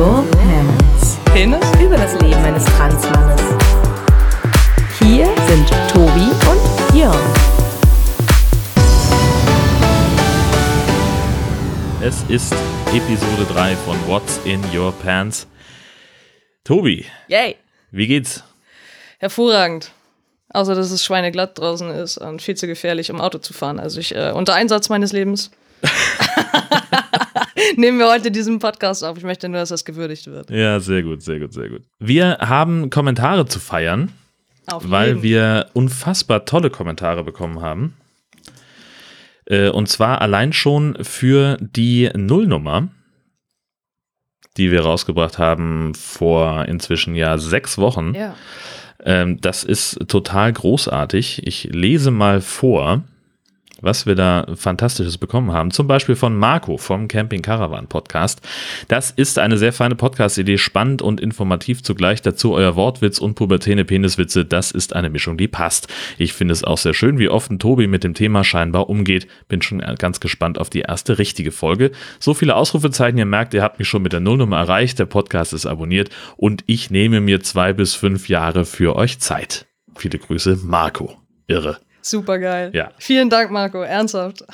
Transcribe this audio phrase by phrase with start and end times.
[0.00, 1.18] your pants?
[1.26, 1.60] Penis?
[1.78, 3.42] Über das Leben eines Transmannes.
[4.98, 7.14] Hier sind Tobi und Jörn.
[12.00, 12.54] Es ist
[12.94, 15.46] Episode 3 von What's in Your Pants.
[16.64, 17.56] Tobi, Yay!
[17.90, 18.42] wie geht's?
[19.18, 19.90] Hervorragend.
[20.48, 23.78] Außer, dass es schweineglatt draußen ist und viel zu gefährlich, um Auto zu fahren.
[23.78, 25.50] Also ich, äh, unter Einsatz meines Lebens
[27.76, 29.16] nehmen wir heute diesen Podcast auf.
[29.18, 30.50] Ich möchte nur, dass das gewürdigt wird.
[30.50, 31.82] Ja, sehr gut, sehr gut, sehr gut.
[31.98, 34.12] Wir haben Kommentare zu feiern,
[34.66, 35.22] Auf weil jeden.
[35.22, 37.94] wir unfassbar tolle Kommentare bekommen haben.
[39.46, 42.88] Äh, Und zwar allein schon für die Nullnummer,
[44.56, 48.14] die wir rausgebracht haben vor inzwischen ja sechs Wochen.
[48.14, 48.34] Ja.
[49.02, 51.46] Ähm, das ist total großartig.
[51.46, 53.02] Ich lese mal vor,
[53.82, 55.70] was wir da Fantastisches bekommen haben.
[55.70, 58.40] Zum Beispiel von Marco vom Camping Caravan Podcast.
[58.88, 62.22] Das ist eine sehr feine Podcast-Idee, spannend und informativ zugleich.
[62.22, 64.44] Dazu euer Wortwitz und pubertäne Peniswitze.
[64.44, 65.88] Das ist eine Mischung, die passt.
[66.18, 69.26] Ich finde es auch sehr schön, wie offen Tobi mit dem Thema scheinbar umgeht.
[69.48, 71.90] Bin schon ganz gespannt auf die erste richtige Folge.
[72.18, 74.98] So viele Ausrufezeichen, ihr merkt, ihr habt mich schon mit der Nullnummer erreicht.
[74.98, 79.66] Der Podcast ist abonniert und ich nehme mir zwei bis fünf Jahre für euch Zeit.
[79.96, 81.16] Viele Grüße, Marco.
[81.46, 81.78] Irre.
[82.02, 82.70] Super geil.
[82.72, 82.90] Ja.
[82.98, 83.82] Vielen Dank, Marco.
[83.82, 84.44] Ernsthaft.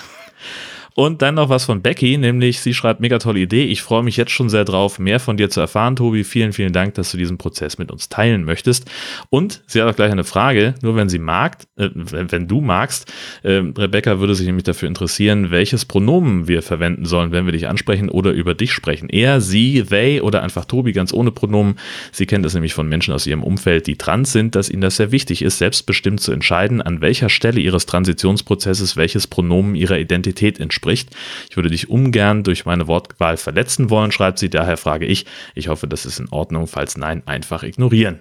[0.98, 3.64] Und dann noch was von Becky, nämlich sie schreibt, mega tolle Idee.
[3.64, 6.25] Ich freue mich jetzt schon sehr drauf, mehr von dir zu erfahren, Tobi.
[6.25, 8.91] Vielen, vielen Dank, dass du diesen Prozess mit uns teilen möchtest.
[9.28, 13.12] Und sie hat auch gleich eine Frage, nur wenn sie mag, äh, wenn, du magst.
[13.42, 17.69] Äh, Rebecca würde sich nämlich dafür interessieren, welches Pronomen wir verwenden sollen, wenn wir dich
[17.69, 19.11] ansprechen oder über dich sprechen.
[19.11, 21.74] Er, sie, they oder einfach Tobi ganz ohne Pronomen.
[22.11, 24.97] Sie kennt es nämlich von Menschen aus ihrem Umfeld, die trans sind, dass ihnen das
[24.97, 30.58] sehr wichtig ist, selbstbestimmt zu entscheiden, an welcher Stelle ihres Transitionsprozesses welches Pronomen ihrer Identität
[30.58, 30.86] entspricht.
[30.92, 34.51] Ich würde dich ungern durch meine Wortwahl verletzen wollen, schreibt sie.
[34.51, 35.27] Daher frage ich.
[35.55, 36.67] Ich hoffe, das ist in Ordnung.
[36.67, 38.20] Falls nein, einfach ignorieren.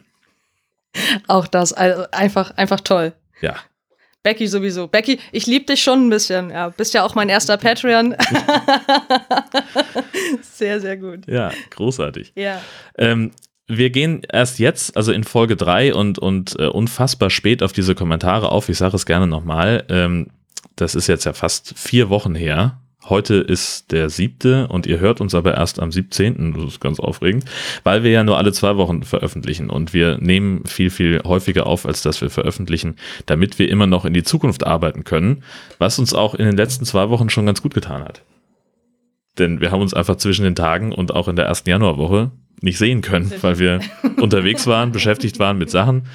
[1.27, 1.73] Auch das.
[1.73, 3.13] Also einfach, einfach toll.
[3.41, 3.55] Ja.
[4.23, 4.87] Becky sowieso.
[4.87, 6.49] Becky, ich liebe dich schon ein bisschen.
[6.49, 8.15] Ja, bist ja auch mein erster Patreon.
[10.41, 11.27] sehr, sehr gut.
[11.27, 12.33] Ja, großartig.
[12.35, 12.59] Ja.
[12.97, 13.31] Ähm,
[13.67, 17.93] wir gehen erst jetzt, also in Folge 3 und, und äh, unfassbar spät auf diese
[17.93, 18.67] Kommentare auf.
[18.67, 19.85] Ich sage es gerne nochmal.
[19.89, 20.27] Ähm,
[20.75, 22.81] das ist jetzt ja fast vier Wochen her.
[23.07, 26.53] Heute ist der siebte und ihr hört uns aber erst am 17.
[26.53, 27.45] Das ist ganz aufregend,
[27.83, 31.85] weil wir ja nur alle zwei Wochen veröffentlichen und wir nehmen viel, viel häufiger auf,
[31.85, 32.95] als dass wir veröffentlichen,
[33.27, 35.43] damit wir immer noch in die Zukunft arbeiten können,
[35.77, 38.23] was uns auch in den letzten zwei Wochen schon ganz gut getan hat.
[39.37, 42.31] Denn wir haben uns einfach zwischen den Tagen und auch in der ersten Januarwoche
[42.61, 43.79] nicht sehen können, weil wir
[44.17, 46.07] unterwegs waren, beschäftigt waren mit Sachen.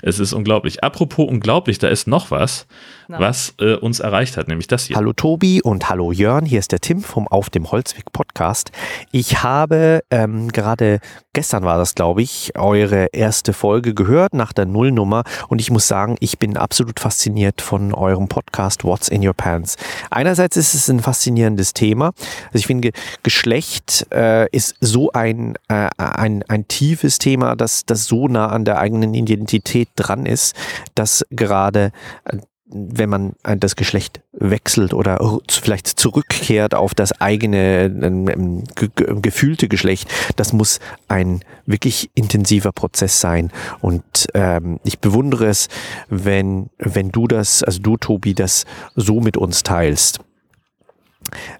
[0.00, 0.82] Es ist unglaublich.
[0.82, 2.66] Apropos unglaublich, da ist noch was,
[3.12, 3.20] Na.
[3.20, 4.96] was äh, uns erreicht hat, nämlich das hier.
[4.96, 8.72] Hallo Tobi und hallo Jörn, hier ist der Tim vom Auf dem Holzweg Podcast.
[9.10, 11.00] Ich habe ähm, gerade,
[11.34, 15.86] gestern war das glaube ich, eure erste Folge gehört nach der Nullnummer und ich muss
[15.86, 19.76] sagen, ich bin absolut fasziniert von eurem Podcast What's in Your Pants.
[20.10, 22.12] Einerseits ist es ein faszinierendes Thema.
[22.46, 27.84] Also ich finde, Ge- Geschlecht äh, ist so ein, äh, ein, ein tiefes Thema, das,
[27.84, 30.56] das so nah an der eigenen Identität dran ist,
[30.94, 31.92] dass gerade
[32.24, 32.38] äh,
[32.72, 38.88] wenn man äh, das Geschlecht wechselt oder vielleicht zurückkehrt auf das eigene ähm, ähm, ge
[38.94, 43.52] ge gefühlte Geschlecht, das muss ein wirklich intensiver Prozess sein.
[43.80, 44.02] Und
[44.34, 45.68] ähm, ich bewundere es,
[46.08, 48.64] wenn, wenn du das, also du, Tobi, das
[48.96, 50.20] so mit uns teilst.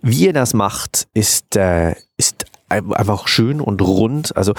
[0.01, 4.37] Wie ihr das macht, ist, äh, ist ein- einfach schön und rund.
[4.37, 4.55] Also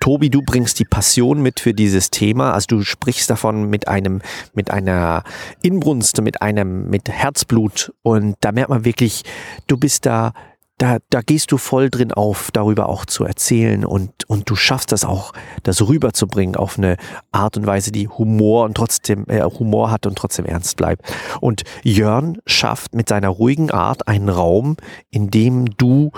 [0.00, 2.52] Tobi, du bringst die Passion mit für dieses Thema.
[2.52, 4.22] Also du sprichst davon mit einem,
[4.54, 5.24] mit einer
[5.62, 7.92] Inbrunst, mit einem, mit Herzblut.
[8.02, 9.22] Und da merkt man wirklich,
[9.66, 10.32] du bist da,
[10.78, 14.92] da, da gehst du voll drin auf, darüber auch zu erzählen und, und du schaffst
[14.92, 16.96] das auch, das rüberzubringen auf eine
[17.32, 21.02] Art und Weise, die Humor und trotzdem, äh, Humor hat und trotzdem ernst bleibt.
[21.40, 24.76] Und Jörn schafft mit seiner ruhigen Art einen Raum,
[25.10, 26.12] in dem du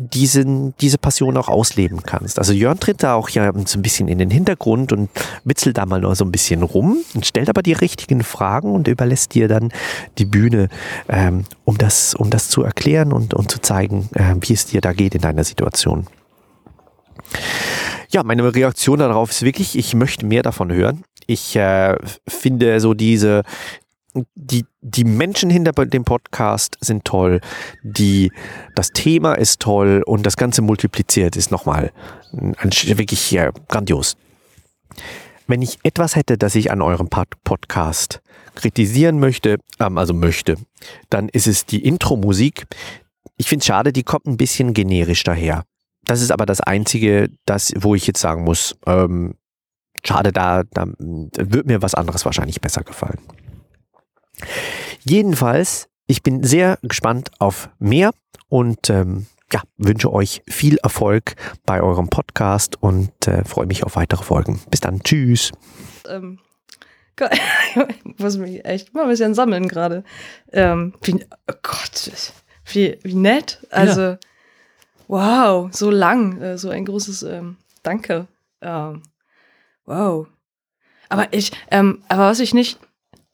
[0.00, 2.38] diesen, diese Passion auch ausleben kannst.
[2.38, 5.10] Also Jörn tritt da auch ja so ein bisschen in den Hintergrund und
[5.44, 8.88] witzelt da mal nur so ein bisschen rum und stellt aber die richtigen Fragen und
[8.88, 9.72] überlässt dir dann
[10.18, 10.68] die Bühne,
[11.08, 14.80] ähm, um, das, um das zu erklären und, und zu zeigen, äh, wie es dir
[14.80, 16.06] da geht in deiner Situation.
[18.10, 21.04] Ja, meine Reaktion darauf ist wirklich, ich möchte mehr davon hören.
[21.26, 23.42] Ich äh, finde so diese,
[24.34, 27.40] die, die Menschen hinter dem Podcast sind toll,
[27.82, 28.32] die,
[28.74, 31.92] das Thema ist toll und das Ganze multipliziert ist nochmal
[32.32, 34.16] wirklich äh, grandios.
[35.46, 38.20] Wenn ich etwas hätte, das ich an eurem Pod Podcast
[38.54, 40.56] kritisieren möchte, ähm, also möchte,
[41.08, 42.66] dann ist es die Intro-Musik.
[43.36, 45.64] ich finde es schade, die kommt ein bisschen generisch daher.
[46.04, 49.34] Das ist aber das Einzige, das, wo ich jetzt sagen muss, ähm,
[50.04, 53.18] schade, da, da wird mir was anderes wahrscheinlich besser gefallen.
[55.04, 58.10] Jedenfalls, ich bin sehr gespannt auf mehr
[58.48, 61.34] und ähm, ja, wünsche euch viel Erfolg
[61.66, 64.60] bei eurem Podcast und äh, freue mich auf weitere Folgen.
[64.70, 65.02] Bis dann.
[65.02, 65.52] Tschüss.
[66.08, 66.38] Ähm,
[68.04, 70.04] ich muss mich echt mal ein bisschen sammeln gerade.
[70.52, 72.10] Ähm, wie, oh Gott,
[72.66, 73.66] wie, wie nett.
[73.70, 74.16] Also,
[75.08, 76.40] wow, so lang.
[76.40, 78.26] Äh, so ein großes ähm, Danke.
[78.60, 79.02] Ähm,
[79.84, 80.26] wow.
[81.08, 82.78] Aber ich, ähm, aber was ich nicht,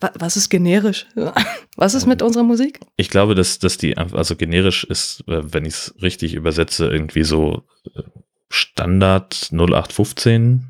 [0.00, 1.06] was ist generisch?
[1.78, 2.80] Was ist mit unserer Musik?
[2.96, 7.22] Ich glaube, dass, dass die, also generisch ist, äh, wenn ich es richtig übersetze, irgendwie
[7.22, 7.64] so
[7.94, 8.02] äh,
[8.48, 10.64] Standard 0815.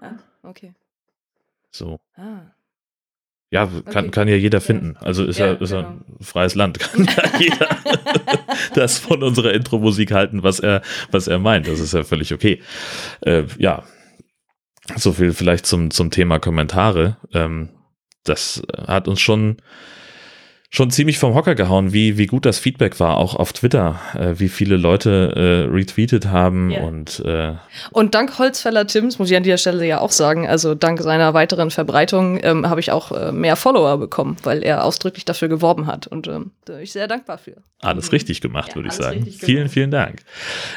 [0.00, 0.74] Ah, okay.
[1.70, 2.00] So.
[2.16, 2.50] Ah.
[3.50, 4.10] Ja, kann, Okay.
[4.10, 4.96] kann ja jeder finden.
[4.96, 5.86] Also ist ja, Ja, ist genau.
[5.88, 6.78] ein freies Land.
[6.80, 7.68] Kann ja jeder
[8.74, 11.68] das von unserer Intro-Musik halten, was er, was er meint.
[11.68, 12.60] Das ist ja völlig okay.
[13.20, 13.84] Äh, ja.
[14.96, 17.18] So viel vielleicht zum, zum Thema Kommentare.
[17.32, 17.68] Ähm,
[18.24, 19.58] das hat uns schon,
[20.74, 24.34] schon ziemlich vom Hocker gehauen, wie, wie gut das Feedback war, auch auf Twitter, äh,
[24.40, 25.32] wie viele Leute
[25.68, 26.82] äh, retweetet haben Ja.
[26.82, 27.52] und äh,
[27.92, 31.32] Und dank Holzfäller Tims, muss ich an dieser Stelle ja auch sagen, also dank seiner
[31.32, 35.86] weiteren Verbreitung ähm, habe ich auch äh, mehr Follower bekommen, weil er ausdrücklich dafür geworben
[35.86, 36.08] hat.
[36.08, 37.54] Und ähm, da bin ich sehr dankbar für.
[37.80, 39.26] Alles richtig gemacht, Ja, würde ich sagen.
[39.26, 40.22] Vielen, vielen Dank.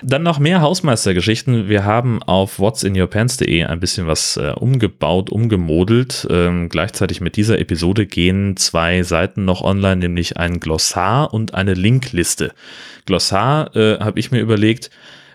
[0.04, 1.70] Dann noch mehr Hausmeistergeschichten.
[1.70, 6.28] Wir haben auf whatsinyourpants.de ein bisschen was äh, umgebaut, umgemodelt.
[6.30, 11.74] Ähm, gleichzeitig mit dieser Episode gehen zwei Seiten noch online, nämlich ein Glossar und eine
[11.74, 12.54] Linkliste.
[13.06, 14.90] Glossar äh, habe ich mir überlegt,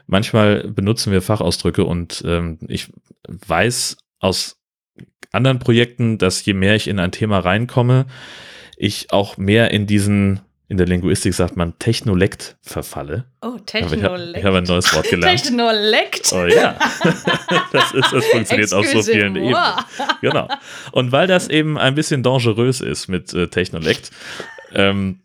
[0.07, 2.93] manchmal benutzen wir Fachausdrücke und ähm, ich
[3.27, 4.59] weiß aus
[5.33, 8.07] anderen Projekten, dass je mehr ich in ein Thema reinkomme,
[8.77, 10.41] ich auch mehr in diesen,
[10.73, 13.27] in der Linguistik sagt man Technolekt verfalle.
[13.43, 15.43] Oh, Aber ich habe hab ein neues Wort gelernt.
[15.43, 16.33] Technolekt.
[16.33, 16.79] Oh ja,
[17.73, 19.55] das, ist, das funktioniert auf so vielen Ebenen.
[19.55, 20.17] Excusez-moi.
[20.23, 20.49] Genau.
[20.93, 24.13] Und weil das eben ein bisschen dangerös ist mit äh, Technolekt,
[24.73, 25.21] ähm,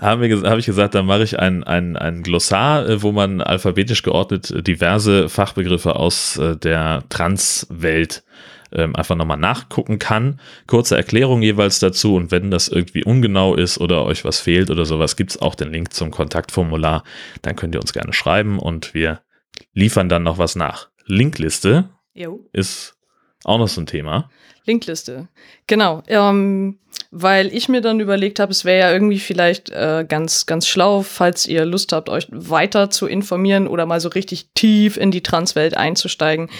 [0.00, 4.54] habe ich gesagt, dann mache ich ein, ein, ein Glossar, äh, wo man alphabetisch geordnet
[4.64, 8.22] diverse Fachbegriffe aus äh, der Transwelt
[8.74, 10.40] ähm, einfach nochmal nachgucken kann.
[10.66, 14.84] Kurze Erklärung jeweils dazu und wenn das irgendwie ungenau ist oder euch was fehlt oder
[14.84, 17.04] sowas, gibt es auch den Link zum Kontaktformular.
[17.42, 19.20] Dann könnt ihr uns gerne schreiben und wir
[19.72, 20.88] liefern dann noch was nach.
[21.06, 22.48] Linkliste Jo.
[22.52, 22.96] ist
[23.44, 24.30] auch noch so ein Thema.
[24.64, 25.28] Linkliste.
[25.66, 26.02] Genau.
[26.06, 26.78] Ähm,
[27.16, 31.02] weil ich mir dann überlegt habe, es wäre ja irgendwie vielleicht äh, ganz, ganz schlau,
[31.02, 35.22] falls ihr Lust habt, euch weiter zu informieren oder mal so richtig tief in die
[35.22, 36.50] Transwelt einzusteigen.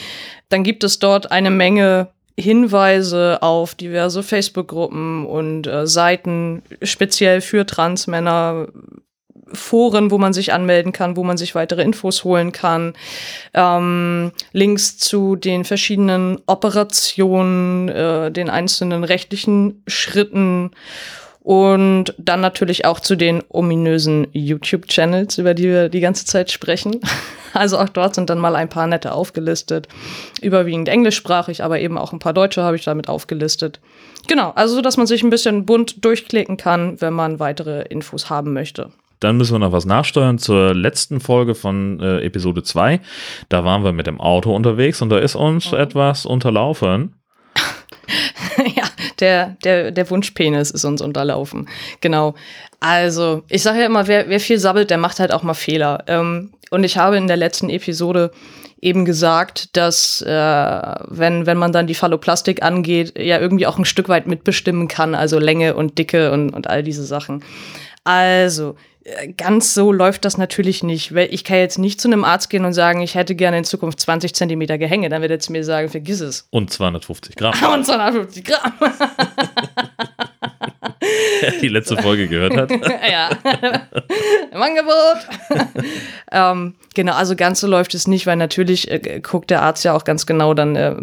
[0.50, 2.06] Dann gibt es dort eine Menge
[2.38, 8.68] Hinweise auf diverse Facebook-Gruppen und äh, Seiten, speziell für Transmänner,
[9.52, 12.94] Foren, wo man sich anmelden kann, wo man sich weitere Infos holen kann,
[13.52, 20.70] ähm, Links zu den verschiedenen Operationen, äh, den einzelnen rechtlichen Schritten
[21.44, 27.00] und dann natürlich auch zu den ominösen YouTube-Channels, über die wir die ganze Zeit sprechen.
[27.56, 29.86] Also auch dort sind dann mal ein paar nette aufgelistet.
[30.42, 33.78] Überwiegend englischsprachig, aber eben auch ein paar Deutsche habe ich damit aufgelistet.
[34.26, 38.28] Genau, also so, dass man sich ein bisschen bunt durchklicken kann, wenn man weitere Infos
[38.28, 38.90] haben möchte.
[39.24, 43.00] Dann müssen wir noch was nachsteuern zur letzten Folge von äh, Episode 2.
[43.48, 47.14] Da waren wir mit dem Auto unterwegs und da ist uns etwas unterlaufen.
[48.76, 48.84] ja,
[49.20, 51.70] der, der, der Wunschpenis ist uns unterlaufen.
[52.02, 52.34] Genau.
[52.80, 56.04] Also, ich sage ja immer, wer, wer viel sabbelt, der macht halt auch mal Fehler.
[56.06, 58.30] Ähm, und ich habe in der letzten Episode
[58.82, 63.86] eben gesagt, dass äh, wenn, wenn man dann die Phalloplastik angeht, ja irgendwie auch ein
[63.86, 67.42] Stück weit mitbestimmen kann, also Länge und Dicke und, und all diese Sachen.
[68.04, 68.76] Also,
[69.36, 71.14] ganz so läuft das natürlich nicht.
[71.14, 73.64] Weil Ich kann jetzt nicht zu einem Arzt gehen und sagen, ich hätte gerne in
[73.64, 75.08] Zukunft 20 Zentimeter Gehänge.
[75.08, 76.46] Dann wird er zu mir sagen, vergiss es.
[76.50, 77.54] Und 250 Gramm.
[77.74, 78.72] Und 250 Gramm.
[81.60, 82.70] Die letzte Folge gehört hat.
[83.10, 83.30] ja.
[84.52, 85.18] Im Angebot.
[86.32, 89.94] ähm, genau, also ganz so läuft es nicht, weil natürlich äh, guckt der Arzt ja
[89.94, 90.94] auch ganz genau dann äh,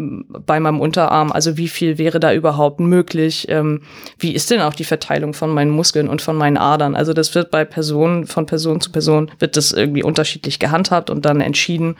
[0.45, 3.81] bei meinem Unterarm, also wie viel wäre da überhaupt möglich, ähm,
[4.19, 6.95] wie ist denn auch die Verteilung von meinen Muskeln und von meinen Adern.
[6.95, 11.25] Also das wird bei Personen, von Person zu Person, wird das irgendwie unterschiedlich gehandhabt und
[11.25, 11.97] dann entschieden.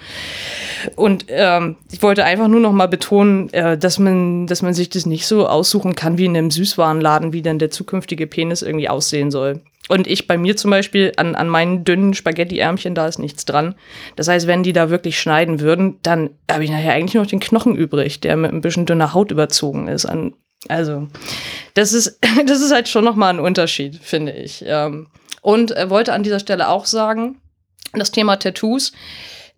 [0.95, 4.89] Und ähm, ich wollte einfach nur noch mal betonen, äh, dass man, dass man sich
[4.89, 8.89] das nicht so aussuchen kann wie in einem Süßwarenladen, wie dann der zukünftige Penis irgendwie
[8.89, 9.61] aussehen soll.
[9.89, 13.75] Und ich bei mir zum Beispiel an, an meinen dünnen Spaghetti-Ärmchen, da ist nichts dran.
[14.15, 17.39] Das heißt, wenn die da wirklich schneiden würden, dann habe ich nachher eigentlich noch den
[17.39, 20.05] Knochen übrig, der mit ein bisschen dünner Haut überzogen ist.
[20.05, 20.33] An,
[20.67, 21.07] also,
[21.73, 24.63] das ist, das ist halt schon nochmal ein Unterschied, finde ich.
[25.41, 27.41] Und er wollte an dieser Stelle auch sagen,
[27.93, 28.93] das Thema Tattoos,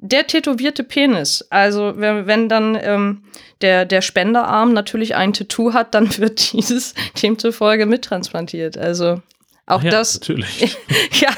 [0.04, 3.24] der tätowierte Penis, also wenn, wenn dann ähm,
[3.62, 8.78] der, der Spenderarm natürlich ein Tattoo hat, dann wird dieses Thema zufolge mittransplantiert.
[8.78, 9.22] Also
[9.66, 10.16] auch ja, das.
[10.16, 10.78] Natürlich.
[11.22, 11.30] ja,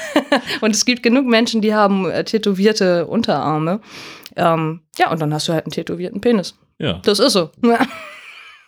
[0.61, 3.81] und es gibt genug Menschen, die haben äh, tätowierte Unterarme.
[4.35, 6.55] Ähm, ja, und dann hast du halt einen tätowierten Penis.
[6.79, 6.99] Ja.
[7.03, 7.51] Das ist so.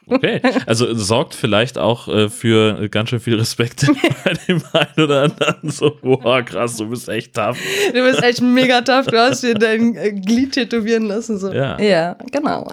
[0.09, 0.41] Okay.
[0.65, 3.85] Also sorgt vielleicht auch äh, für ganz schön viel Respekt
[4.23, 5.69] bei dem einen oder anderen.
[5.69, 7.57] So, boah, krass, du bist echt tough.
[7.93, 9.07] Du bist echt mega tough.
[9.07, 11.37] Du hast dir dein äh, Glied tätowieren lassen.
[11.37, 11.51] So.
[11.51, 11.79] Ja.
[11.81, 12.69] ja, genau.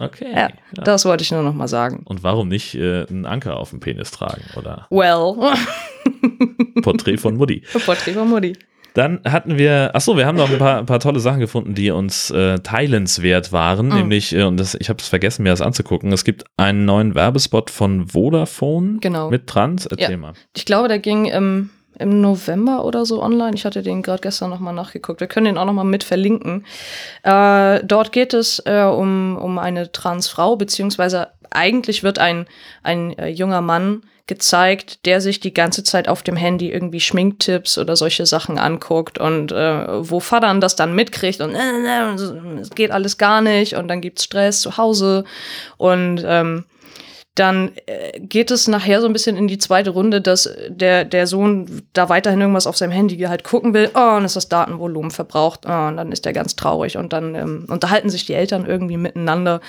[0.00, 0.32] Okay.
[0.32, 0.82] Ja, Ja.
[0.82, 2.02] das wollte ich nur noch mal sagen.
[2.06, 5.54] Und warum nicht äh, einen Anker auf dem Penis tragen oder Well,
[6.82, 7.62] Porträt von Mutti?
[7.86, 8.54] Porträt von Mutti.
[8.94, 11.74] Dann hatten wir, ach so, wir haben noch ein paar, ein paar tolle Sachen gefunden,
[11.74, 13.88] die uns äh, teilenswert waren.
[13.88, 13.94] Mhm.
[13.94, 16.12] Nämlich, äh, und das, ich habe es vergessen, mir das anzugucken.
[16.12, 19.30] Es gibt einen neuen Werbespot von Vodafone Genau.
[19.30, 19.86] mit Trans.
[19.86, 20.16] Erzähl Ja.
[20.16, 20.32] mal.
[20.56, 23.54] Ich glaube, der ging im, im November oder so online.
[23.54, 25.18] Ich hatte den gerade gestern noch mal nachgeguckt.
[25.20, 26.64] Wir können den auch noch mal mit verlinken.
[27.24, 32.46] Äh, dort geht es äh, um, um eine Transfrau, beziehungsweise eigentlich wird ein,
[32.84, 37.76] ein äh, junger Mann gezeigt, der sich die ganze Zeit auf dem Handy irgendwie Schminktipps
[37.76, 42.70] oder solche Sachen anguckt und äh, wo Vatern das dann mitkriegt und äh, äh, es
[42.70, 45.24] geht alles gar nicht und dann gibt's Stress zu Hause
[45.76, 46.64] und ähm,
[47.34, 51.26] dann äh, geht es nachher so ein bisschen in die zweite Runde, dass der, der
[51.26, 53.90] Sohn da weiterhin irgendwas auf seinem Handy halt gucken will.
[53.94, 55.62] Oh, und ist das Datenvolumen verbraucht.
[55.66, 56.96] Oh, und dann ist der ganz traurig.
[56.96, 59.60] Und dann ähm, unterhalten sich die Eltern irgendwie miteinander.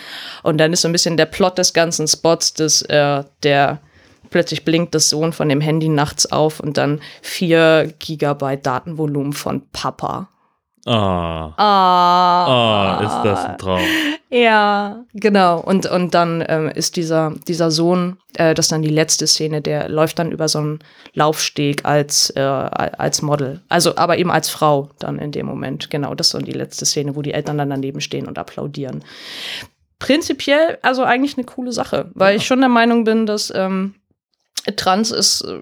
[0.43, 3.79] Und dann ist so ein bisschen der Plot des ganzen Spots, dass äh, der
[4.29, 9.63] plötzlich blinkt das Sohn von dem Handy nachts auf und dann vier Gigabyte Datenvolumen von
[9.72, 10.29] Papa.
[10.88, 13.79] Ah, Ah, ah, ist das ein Traum.
[14.29, 15.60] ja, genau.
[15.60, 19.63] Und, und dann ähm, ist dieser, dieser Sohn, äh, das ist dann die letzte Szene,
[19.63, 20.79] der läuft dann über so einen
[21.15, 23.62] Laufsteg als, äh, als Model.
[23.67, 25.89] Also, aber eben als Frau dann in dem Moment.
[25.89, 29.03] Genau, das ist dann die letzte Szene, wo die Eltern dann daneben stehen und applaudieren.
[29.98, 32.38] Prinzipiell, also eigentlich eine coole Sache, weil Ja.
[32.38, 33.96] ich schon der Meinung bin, dass ähm,
[34.75, 35.60] Trans ist, äh,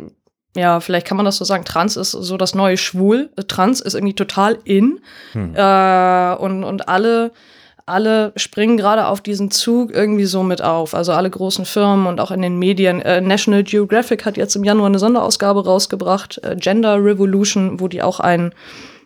[0.55, 3.31] ja, vielleicht kann man das so sagen, Trans ist so das neue Schwul.
[3.47, 4.99] Trans ist irgendwie total in.
[5.31, 5.55] Hm.
[5.55, 7.31] Äh, und, und alle,
[7.85, 10.93] alle springen gerade auf diesen Zug irgendwie so mit auf.
[10.93, 13.01] Also alle großen Firmen und auch in den Medien.
[13.01, 18.03] Äh, National Geographic hat jetzt im Januar eine Sonderausgabe rausgebracht, äh, Gender Revolution, wo die
[18.03, 18.53] auch ein,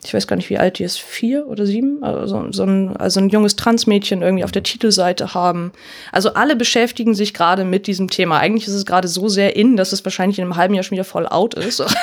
[0.04, 3.20] ich weiß gar nicht, wie alt die ist, vier oder sieben, also so ein, also
[3.20, 5.72] ein junges Transmädchen irgendwie auf der Titelseite haben.
[6.12, 8.40] Also alle beschäftigen sich gerade mit diesem Thema.
[8.40, 10.96] Eigentlich ist es gerade so sehr in, dass es wahrscheinlich in einem halben Jahr schon
[10.96, 11.84] wieder voll out ist.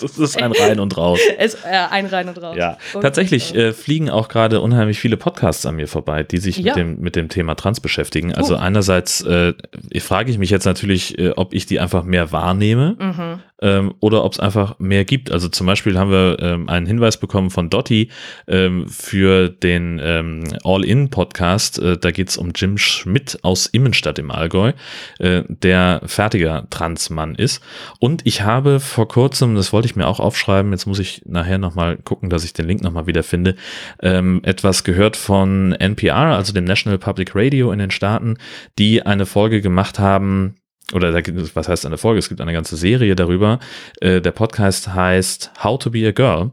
[0.00, 1.18] Das ist ein Rein und Raus.
[1.38, 2.56] es, äh, ein rein und raus.
[2.58, 6.38] Ja, Und, tatsächlich äh, äh, fliegen auch gerade unheimlich viele Podcasts an mir vorbei, die
[6.38, 6.74] sich Ja.
[6.74, 8.34] mit, dem, mit dem Thema Trans beschäftigen.
[8.34, 8.58] Also Oh.
[8.58, 9.54] einerseits äh,
[10.00, 13.40] frage ich mich jetzt natürlich, äh, ob ich die einfach mehr wahrnehme mhm.
[13.62, 15.30] ähm, oder ob es einfach mehr gibt.
[15.30, 18.10] Also zum Beispiel haben wir ähm, einen Hinweis bekommen von Dotti
[18.46, 21.78] ähm, für den ähm, All-In-Podcast.
[21.78, 24.72] Äh, da geht es um Jim Schmidt aus Immenstadt im Allgäu,
[25.18, 27.62] äh, der fertiger Transmann ist.
[27.98, 31.58] Und ich habe vor kurzem, das wollte ich mir auch aufschreiben, jetzt muss ich nachher
[31.58, 33.56] nochmal gucken, dass ich den Link nochmal wieder finde,
[34.02, 38.38] ähm, etwas gehört von NPR, also dem National Public Radio in den Staaten,
[38.78, 40.56] die eine Folge gemacht haben,
[40.92, 42.18] oder da gibt es, was heißt eine Folge?
[42.18, 43.58] Es gibt eine ganze Serie darüber.
[44.00, 46.50] Äh, der Podcast heißt How to be a Girl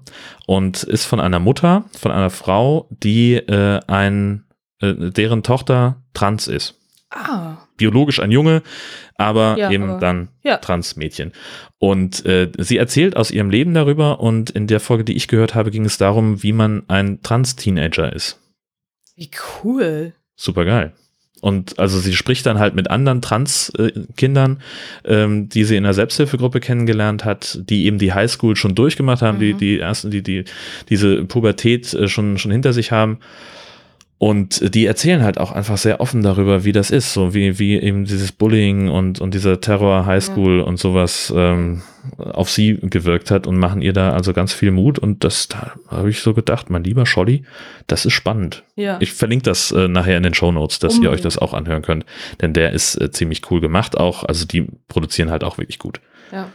[0.47, 4.45] und ist von einer Mutter, von einer Frau, die äh, ein,
[4.81, 6.77] äh, deren Tochter trans ist.
[7.09, 7.57] Ah.
[7.75, 8.63] Biologisch ein Junge,
[9.17, 10.57] aber Ja, eben aber- dann ja.
[10.57, 11.33] Trans-Mädchen.
[11.77, 15.55] Und äh, sie erzählt aus ihrem Leben darüber und in der Folge, die ich gehört
[15.55, 18.39] habe, ging es darum, wie man ein Trans-Teenager ist.
[19.15, 19.29] Wie
[19.63, 20.13] cool.
[20.37, 20.93] Super geil.
[21.41, 24.61] Und also sie spricht dann halt mit anderen Trans-Kindern,
[25.03, 29.39] ähm, die sie in der Selbsthilfegruppe kennengelernt hat, die eben die Highschool schon durchgemacht haben,
[29.39, 29.57] die, Mhm.
[29.57, 30.45] die ersten, die, die
[30.89, 33.17] diese Pubertät äh, schon, schon hinter sich haben.
[34.21, 37.79] Und die erzählen halt auch einfach sehr offen darüber, wie das ist, so wie, wie
[37.79, 41.81] eben dieses Bullying und, und dieser Terror Highschool und sowas ähm,
[42.17, 44.99] auf sie gewirkt hat und machen ihr da also ganz viel Mut.
[44.99, 47.45] Und das, da habe ich so gedacht, mein lieber Scholli,
[47.87, 48.63] das ist spannend.
[48.75, 48.97] Ja.
[48.99, 51.15] Ich verlinke das äh, nachher in den Show Notes, dass ihr Unbedingt.
[51.15, 52.05] euch das auch anhören könnt,
[52.41, 54.23] denn der ist äh, ziemlich cool gemacht auch.
[54.23, 55.99] Also die produzieren halt auch wirklich gut.
[56.31, 56.47] ja.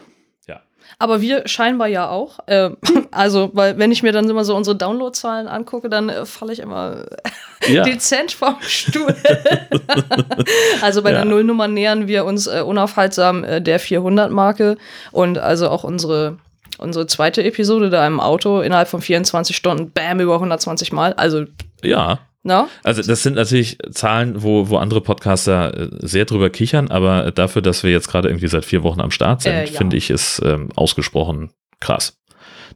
[0.98, 2.38] Aber wir scheinbar ja auch.
[2.46, 2.78] Ähm,
[3.10, 6.60] also, weil wenn ich mir dann immer so unsere Downloadzahlen angucke, dann äh, falle ich
[6.60, 7.04] immer
[7.68, 9.14] Ja, dezent vom Stuhl.
[10.82, 11.16] also bei Ja.
[11.16, 14.76] der Nullnummer nähern wir uns äh, unaufhaltsam äh, der 400-Marke
[15.12, 16.38] und also auch unsere
[16.78, 21.14] unsere zweite Episode da im Auto innerhalb von 24 Stunden, bam, über 120 Mal.
[21.14, 21.44] Also
[21.82, 22.18] ja.
[22.46, 22.68] No?
[22.84, 27.60] Also das sind natürlich Zahlen, wo, wo andere Podcaster äh, sehr drüber kichern, aber dafür,
[27.60, 29.72] dass wir jetzt gerade irgendwie seit vier Wochen am Start sind, Äh, ja.
[29.72, 31.50] finde ich es ähm, ausgesprochen
[31.80, 32.18] krass.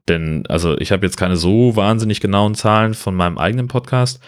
[0.08, 4.18] Denn, also ich habe jetzt keine so wahnsinnig genauen Zahlen von meinem eigenen Podcast,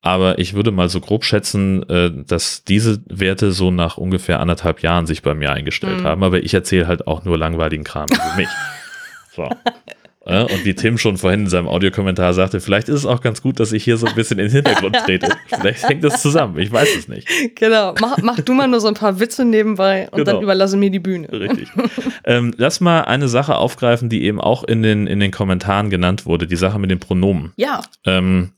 [0.00, 4.80] aber ich würde mal so grob schätzen, äh, dass diese Werte so nach ungefähr anderthalb
[4.80, 6.04] Jahren sich bei mir eingestellt Mhm.
[6.06, 6.22] haben.
[6.22, 8.48] Aber ich erzähle halt auch nur langweiligen Kram über mich.
[9.36, 9.48] So.
[10.28, 13.40] Ja, und wie Tim schon vorhin in seinem Audiokommentar sagte, vielleicht ist es auch ganz
[13.40, 15.28] gut, dass ich hier so ein bisschen in den Hintergrund trete.
[15.46, 17.26] Vielleicht hängt das zusammen, ich weiß es nicht.
[17.56, 17.94] Genau.
[18.00, 20.32] Mach, mach du mal nur so ein paar Witze nebenbei und Genau.
[20.32, 21.32] dann überlasse mir die Bühne.
[21.32, 21.68] Richtig.
[22.24, 26.26] ähm, lass mal eine Sache aufgreifen, die eben auch in den, in den Kommentaren genannt
[26.26, 27.52] wurde, die Sache mit den Pronomen.
[27.56, 27.80] Ja.
[28.04, 28.52] Ähm,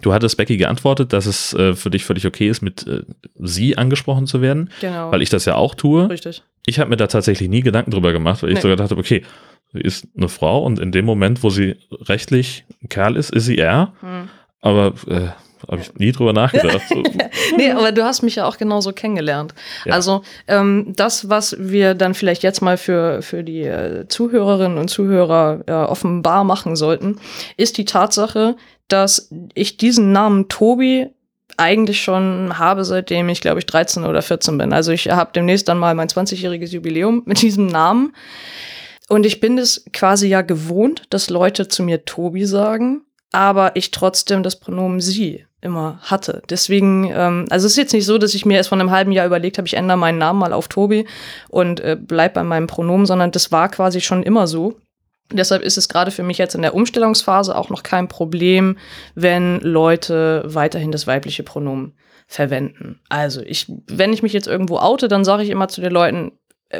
[0.00, 3.02] du hattest Becky geantwortet, dass es äh, für dich völlig okay ist, mit äh,
[3.38, 5.10] sie angesprochen zu werden, Genau.
[5.12, 6.08] weil ich das ja auch tue.
[6.08, 6.42] Richtig.
[6.66, 8.60] Ich habe mir da tatsächlich nie Gedanken drüber gemacht, weil ich Nee.
[8.62, 9.22] sogar dachte, okay,
[9.72, 13.46] sie ist eine Frau und in dem Moment, wo sie rechtlich ein Kerl ist, ist
[13.46, 13.92] sie er.
[14.00, 14.28] Hm.
[14.60, 15.28] Aber äh,
[15.68, 16.82] habe ich nie drüber nachgedacht.
[17.56, 19.54] Nee, aber du hast mich ja auch genauso kennengelernt.
[19.84, 19.92] Ja.
[19.94, 24.88] Also ähm, das, was wir dann vielleicht jetzt mal für, für die äh, Zuhörerinnen und
[24.88, 27.16] Zuhörer äh, offenbar machen sollten,
[27.56, 28.56] ist die Tatsache,
[28.88, 31.08] dass ich diesen Namen Tobi
[31.56, 34.72] eigentlich schon habe, seitdem ich, glaube ich, 13 oder 14 bin.
[34.72, 38.14] Also ich habe demnächst dann mal mein 20-jähriges Jubiläum mit diesem Namen.
[39.08, 43.90] Und ich bin es quasi ja gewohnt, dass Leute zu mir Tobi sagen, aber ich
[43.90, 46.42] trotzdem das Pronomen sie immer hatte.
[46.50, 49.12] Deswegen, ähm, also es ist jetzt nicht so, dass ich mir erst vor einem halben
[49.12, 51.06] Jahr überlegt habe, ich ändere meinen Namen mal auf Tobi
[51.48, 54.76] und äh, bleib bei meinem Pronomen, sondern das war quasi schon immer so.
[55.36, 58.78] Deshalb ist es gerade für mich jetzt in der Umstellungsphase auch noch kein Problem,
[59.14, 61.94] wenn Leute weiterhin das weibliche Pronomen
[62.26, 63.00] verwenden.
[63.08, 66.32] Also ich, wenn ich mich jetzt irgendwo oute, dann sage ich immer zu den Leuten,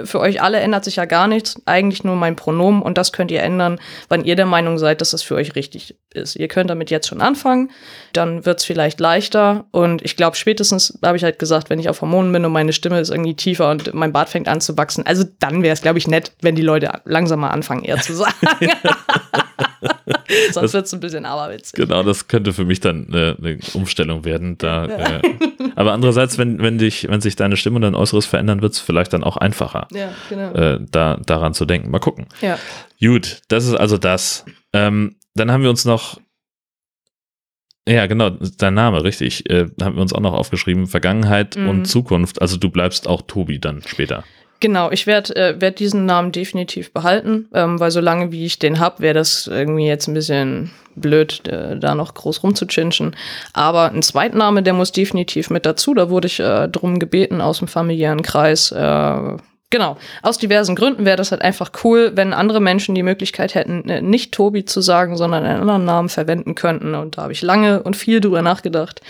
[0.04, 3.30] für euch alle ändert sich ja gar nichts, eigentlich nur mein Pronomen und das könnt
[3.30, 6.36] ihr ändern, wann ihr der Meinung seid, dass das für euch richtig ist.
[6.36, 7.70] Ihr könnt damit jetzt schon anfangen,
[8.12, 12.00] dann wird's vielleicht leichter und ich glaube spätestens, habe ich halt gesagt, wenn ich auf
[12.00, 15.06] Hormonen bin und meine Stimme ist irgendwie tiefer und mein Bart fängt an zu wachsen,
[15.06, 18.14] also dann wäre es, glaube ich, nett, wenn die Leute langsam mal anfangen, eher zu
[18.14, 18.36] sagen.
[20.52, 21.74] Sonst wird's ein bisschen aberwitzig.
[21.74, 24.58] Genau, das könnte für mich dann eine, eine Umstellung werden.
[24.58, 25.22] Da, äh,
[25.76, 28.80] aber andererseits, wenn, wenn, dich, wenn sich deine Stimme und dein Äußeres verändern, wird es
[28.80, 30.52] vielleicht dann auch einfacher, Ja, genau.
[30.54, 31.90] äh, da, daran zu denken.
[31.90, 32.26] Mal gucken.
[32.40, 32.58] Ja.
[33.00, 34.44] Gut, das ist also das.
[34.72, 36.20] Ähm, dann haben wir uns noch,
[37.88, 41.68] ja genau, dein Name, richtig, äh, haben wir uns auch noch aufgeschrieben, Vergangenheit Mhm.
[41.68, 42.40] und Zukunft.
[42.40, 44.24] Also du bleibst auch Tobi dann später.
[44.62, 48.78] Genau, ich werde äh, werd diesen Namen definitiv behalten, ähm, weil solange wie ich den
[48.78, 53.16] hab, wäre das irgendwie jetzt ein bisschen blöd, äh, da noch groß rumzuchinschen.
[53.54, 55.94] Aber ein Zweitname, der muss definitiv mit dazu.
[55.94, 58.70] Da wurde ich äh, drum gebeten aus dem familiären Kreis.
[58.70, 59.36] Äh,
[59.70, 63.88] genau, aus diversen Gründen wäre das halt einfach cool, wenn andere Menschen die Möglichkeit hätten,
[63.88, 66.94] äh, nicht Tobi zu sagen, sondern einen anderen Namen verwenden könnten.
[66.94, 69.00] Und da habe ich lange und viel drüber nachgedacht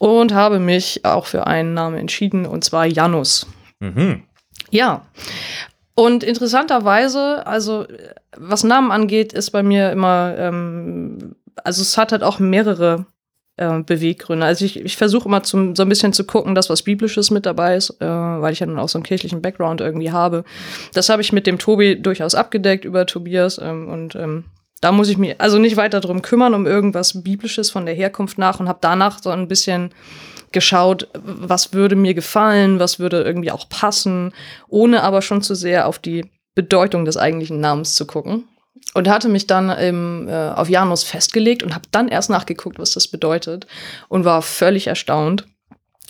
[0.00, 3.46] und habe mich auch für einen Namen entschieden, und zwar Janus.
[3.78, 4.24] Mhm.
[4.76, 5.06] Ja.
[5.94, 7.86] Und interessanterweise, also
[8.36, 11.34] was Namen angeht, ist bei mir immer, ähm,
[11.64, 13.06] also es hat halt auch mehrere
[13.56, 14.44] äh, Beweggründe.
[14.44, 17.46] Also ich, ich versuche immer zum, so ein bisschen zu gucken, dass was Biblisches mit
[17.46, 20.44] dabei ist, äh, weil ich ja dann auch so einen kirchlichen Background irgendwie habe.
[20.92, 24.44] Das habe ich mit dem Tobi durchaus abgedeckt über Tobias ähm, und ähm,
[24.82, 28.36] da muss ich mich also nicht weiter drum kümmern, um irgendwas Biblisches von der Herkunft
[28.36, 29.92] nach und habe danach so ein bisschen
[30.52, 34.32] geschaut, was würde mir gefallen, was würde irgendwie auch passen,
[34.68, 38.44] ohne aber schon zu sehr auf die Bedeutung des eigentlichen Namens zu gucken.
[38.94, 42.92] Und hatte mich dann im, äh, auf Janus festgelegt und habe dann erst nachgeguckt, was
[42.92, 43.66] das bedeutet
[44.08, 45.46] und war völlig erstaunt.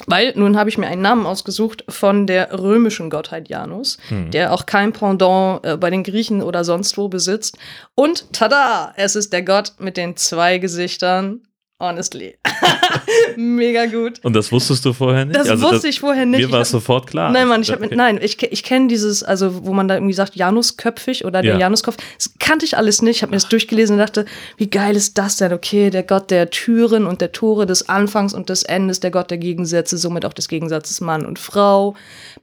[0.06, 4.30] Weil nun habe ich mir einen Namen ausgesucht von der römischen Gottheit Janus, Hm.
[4.30, 7.56] der auch kein Pendant äh, bei den Griechen oder sonst wo besitzt.
[7.94, 11.40] Und tada, es ist der Gott mit den zwei Gesichtern.
[11.78, 12.38] Honestly.
[13.36, 14.20] Mega gut.
[14.24, 15.36] Und das wusstest du vorher nicht?
[15.38, 16.40] Das Also wusste ich vorher nicht.
[16.40, 17.30] Mir war es sofort klar.
[17.30, 17.96] Nein, Mann, ich hab, mit- Okay.
[17.96, 21.58] nein, ich, ich kenne dieses, also wo man da irgendwie sagt, Janusköpfig oder der Ja.
[21.58, 21.96] Januskopf.
[22.16, 23.16] Das kannte ich alles nicht.
[23.16, 24.24] Ich habe mir das durchgelesen und dachte,
[24.56, 25.52] wie geil ist das denn?
[25.52, 29.30] Okay, der Gott der Türen und der Tore des Anfangs und des Endes, der Gott
[29.30, 31.94] der Gegensätze, somit auch des Gegensatzes Mann und Frau.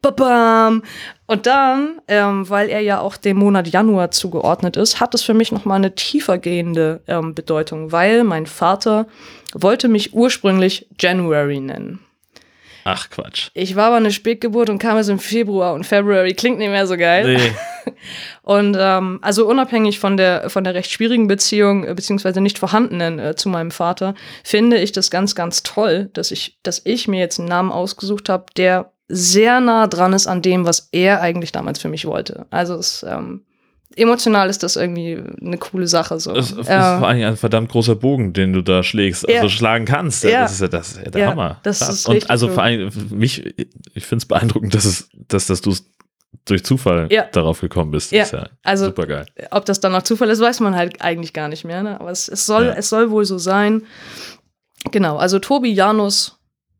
[0.03, 0.83] Babam.
[1.25, 5.33] Und dann, ähm, weil er ja auch dem Monat Januar zugeordnet ist, hat es für
[5.33, 9.07] mich nochmal eine tiefergehende ähm, Bedeutung, weil mein Vater
[9.53, 11.99] wollte mich ursprünglich January nennen.
[12.85, 13.49] Ach Quatsch.
[13.53, 16.85] Ich war aber eine Spätgeburt und kam erst im Februar und February klingt nicht mehr
[16.85, 17.37] so geil.
[17.37, 17.51] Nee.
[18.43, 23.19] Und ähm, also unabhängig von der von der recht schwierigen Beziehung äh, beziehungsweise nicht vorhandenen
[23.19, 27.19] äh, zu meinem Vater finde ich das ganz ganz toll, dass ich dass ich mir
[27.19, 31.51] jetzt einen Namen ausgesucht habe, der sehr nah dran ist an dem, was er eigentlich
[31.51, 32.45] damals für mich wollte.
[32.49, 33.43] Also es ähm,
[33.95, 36.19] emotional ist das irgendwie eine coole Sache.
[36.19, 36.33] So.
[36.33, 39.49] Das ist vor allem ein verdammt großer Bogen, den du da schlägst, also Ja.
[39.49, 40.23] schlagen kannst.
[40.23, 40.41] Ja.
[40.41, 41.59] Das ist ja, das ja der Ja, Hammer.
[41.63, 43.43] das ist Und also vor allem mich,
[43.93, 45.85] ich finde es beeindruckend, dass es, dass, dass du es
[46.45, 47.25] durch Zufall Ja.
[47.31, 48.11] darauf gekommen bist.
[48.11, 48.23] Ja.
[48.23, 49.25] Ist ja Also- super geil.
[49.51, 51.83] Ob das dann noch Zufall ist, weiß man halt eigentlich gar nicht mehr.
[51.83, 51.99] Ne?
[51.99, 53.83] Aber es, es, soll, es soll wohl so sein.
[54.91, 56.37] Genau, also Tobi Janus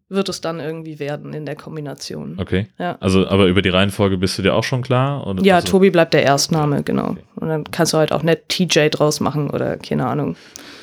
[0.10, 2.38] wird es dann irgendwie werden in der Kombination.
[2.40, 2.68] Okay.
[2.78, 2.98] Ja.
[3.00, 5.26] Also, aber über die Reihenfolge bist du dir auch schon klar?
[5.26, 7.16] Oder Ja, also, Tobi bleibt der Erstname, genau.
[7.36, 10.36] Und dann kannst du halt auch nett TJ draus machen oder keine Ahnung.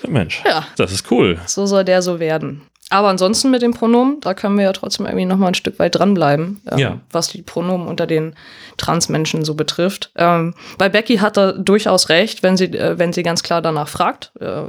[0.09, 0.67] Mensch, Ja.
[0.77, 1.39] das ist cool.
[1.47, 2.63] So soll der so werden.
[2.93, 5.79] Aber ansonsten mit dem Pronomen, da können wir ja trotzdem irgendwie noch mal ein Stück
[5.79, 7.01] weit dranbleiben, ähm, Ja.
[7.13, 8.35] was die Pronomen unter den
[8.79, 10.11] Transmenschen so betrifft.
[10.17, 13.87] Ähm, bei Becky hat er durchaus recht, wenn sie, äh, wenn sie ganz klar danach
[13.87, 14.63] fragt, äh,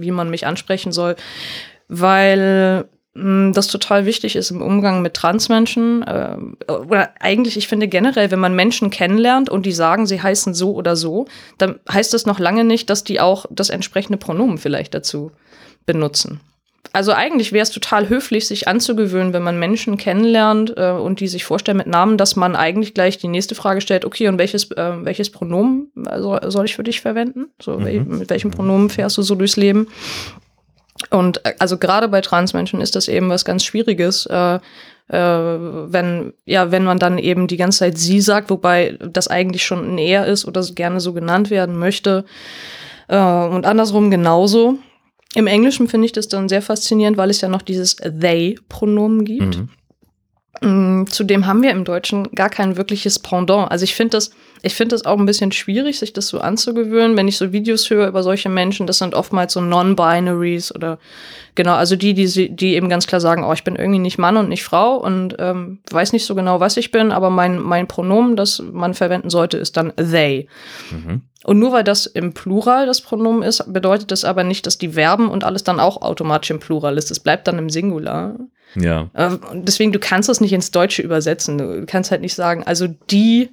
[0.00, 1.16] wie, man mich ansprechen soll,
[1.88, 2.88] weil
[3.52, 6.04] das total wichtig ist im Umgang mit Transmenschen.
[6.06, 10.54] ähm, oder eigentlich, ich finde generell, wenn man Menschen kennenlernt und die sagen, sie heißen
[10.54, 11.26] so oder so,
[11.58, 15.32] dann heißt das noch lange nicht, dass die auch das entsprechende Pronomen vielleicht dazu
[15.86, 16.40] benutzen.
[16.92, 21.28] Also eigentlich wäre es total höflich, sich anzugewöhnen, wenn man Menschen kennenlernt äh, und die
[21.28, 24.70] sich vorstellen mit Namen, dass man eigentlich gleich die nächste Frage stellt, okay, und welches,
[24.70, 27.46] äh, welches Pronomen äh, soll, ich für dich verwenden?
[27.60, 29.88] So, wel- mit welchem Pronomen fährst du so durchs Leben?
[31.10, 34.56] Und äh, also gerade bei Transmenschen ist das eben was ganz Schwieriges, äh,
[35.08, 39.64] äh, wenn, ja, wenn man dann eben die ganze Zeit sie sagt, wobei das eigentlich
[39.64, 42.24] schon ein er ist oder gerne so genannt werden möchte.
[43.08, 44.78] Äh, und andersrum genauso.
[45.34, 49.58] Im Englischen finde ich das dann sehr faszinierend, weil es ja noch dieses they-Pronomen gibt.
[49.58, 49.68] Mhm.
[50.60, 53.70] Mm, Zudem haben wir im Deutschen gar kein wirkliches Pendant.
[53.70, 54.30] Also ich finde das,
[54.62, 57.90] ich finde das auch ein bisschen schwierig, sich das so anzugewöhnen, wenn ich so Videos
[57.90, 58.86] höre über solche Menschen.
[58.86, 60.98] Das sind oftmals so Non-Binaries oder
[61.54, 64.36] genau, also die, die, die eben ganz klar sagen, oh, ich bin irgendwie nicht Mann
[64.36, 67.86] und nicht Frau und ähm, weiß nicht so genau, was ich bin, aber mein, mein
[67.86, 70.48] Pronomen, das man verwenden sollte, ist dann they.
[70.90, 71.22] Mhm.
[71.44, 74.90] Und nur weil das im Plural das Pronomen ist, bedeutet das aber nicht, dass die
[74.90, 77.10] Verben und alles dann auch automatisch im Plural ist.
[77.10, 78.36] Es bleibt dann im Singular.
[78.76, 79.10] Ja.
[79.14, 81.58] Äh, und Deswegen, du kannst das nicht ins Deutsche übersetzen.
[81.58, 83.50] Du kannst halt nicht sagen, also die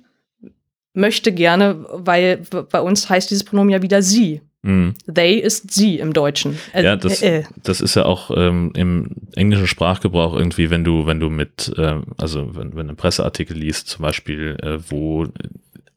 [0.94, 4.42] möchte gerne, weil bei uns heißt dieses Pronomen ja wieder sie.
[4.62, 4.96] Mhm.
[5.14, 6.58] They ist sie im Deutschen.
[6.74, 7.44] Äh, Ja, das, äh, äh.
[7.64, 12.04] das ist ja auch ähm, im englischen Sprachgebrauch irgendwie, wenn du, wenn du mit, ähm,
[12.18, 15.28] also wenn, wenn du einen Presseartikel liest, zum Beispiel, äh, wo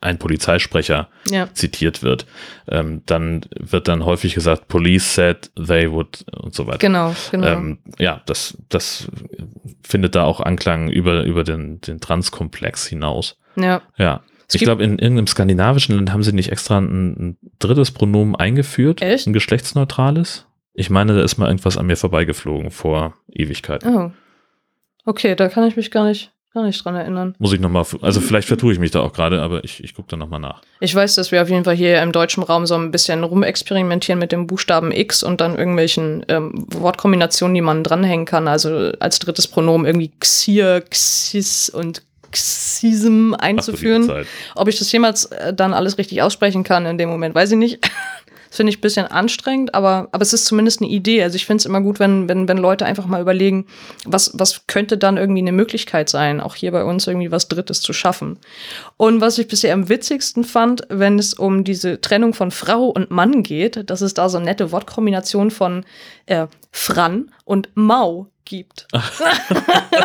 [0.01, 2.27] ein Polizeisprecher Ja, zitiert wird,
[2.69, 6.79] ähm, dann wird dann häufig gesagt, Police said they would und so weiter.
[6.79, 7.47] genau, genau.
[7.47, 9.09] Ähm, ja, das, das
[9.83, 13.39] findet da auch Anklang über, über den, den Transkomplex hinaus.
[13.57, 13.83] ja.
[13.97, 14.23] Ja.
[14.49, 18.37] Es ich glaube, in irgendeinem skandinavischen Land haben sie nicht extra ein, ein drittes Pronomen
[18.37, 19.03] eingeführt.
[19.03, 19.27] Echt?
[19.27, 20.47] Ein geschlechtsneutrales.
[20.73, 23.85] Ich meine, da ist mal irgendwas an mir vorbeigeflogen vor Ewigkeit.
[23.85, 24.13] Oh.
[25.05, 27.35] Okay, da kann ich mich gar nicht, gar nicht dran erinnern.
[27.39, 30.09] Muss ich nochmal, also vielleicht vertue ich mich da auch gerade, aber ich, ich gucke
[30.09, 30.63] da nochmal nach.
[30.81, 34.19] Ich weiß, dass wir auf jeden Fall hier im deutschen Raum so ein bisschen rumexperimentieren
[34.19, 38.49] mit dem Buchstaben X und dann irgendwelchen ähm, Wortkombinationen, die man dranhängen kann.
[38.49, 44.27] Also als drittes Pronomen irgendwie Xir, Xis und Xism einzuführen.
[44.55, 47.59] Ob ich das jemals äh, dann alles richtig aussprechen kann in dem Moment, weiß ich
[47.59, 47.79] nicht.
[48.57, 51.23] Das finde ich ein bisschen anstrengend, aber, aber es ist zumindest eine Idee.
[51.23, 53.67] Also ich finde es immer gut, wenn, wenn, wenn Leute einfach mal überlegen,
[54.07, 57.83] was, was könnte dann irgendwie eine Möglichkeit sein, auch hier bei uns irgendwie was Drittes
[57.83, 58.39] zu schaffen.
[58.97, 63.11] Und was ich bisher am witzigsten fand, wenn es um diese Trennung von Frau und
[63.11, 65.85] Mann geht, dass es da so eine nette Wortkombination von
[66.25, 68.89] äh, Fran und Mau gibt.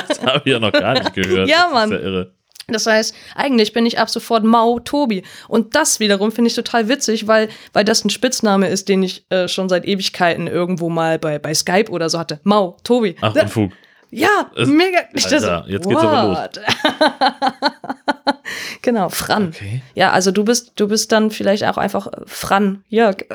[0.07, 1.47] Das habe ich ja noch gar nicht gehört.
[1.47, 1.91] Ja, Das Mann.
[1.93, 2.31] ist ja irre.
[2.73, 5.23] Das heißt, eigentlich bin ich ab sofort Mau Tobi.
[5.47, 9.25] Und das wiederum finde ich total witzig, weil, weil das ein Spitzname ist, den ich
[9.29, 12.39] äh, schon seit Ewigkeiten irgendwo mal bei, bei Skype oder so hatte.
[12.43, 13.15] Mau Tobi.
[13.21, 13.71] Ach, Unfug.
[14.09, 14.99] ja, Es- mega.
[15.13, 16.37] Ich das- Alter, jetzt geht's aber los.
[16.37, 16.61] what?
[18.81, 19.49] genau, Fran.
[19.49, 19.81] Okay.
[19.95, 23.17] Ja, also du bist, du bist dann vielleicht auch einfach äh, Fran Jörg.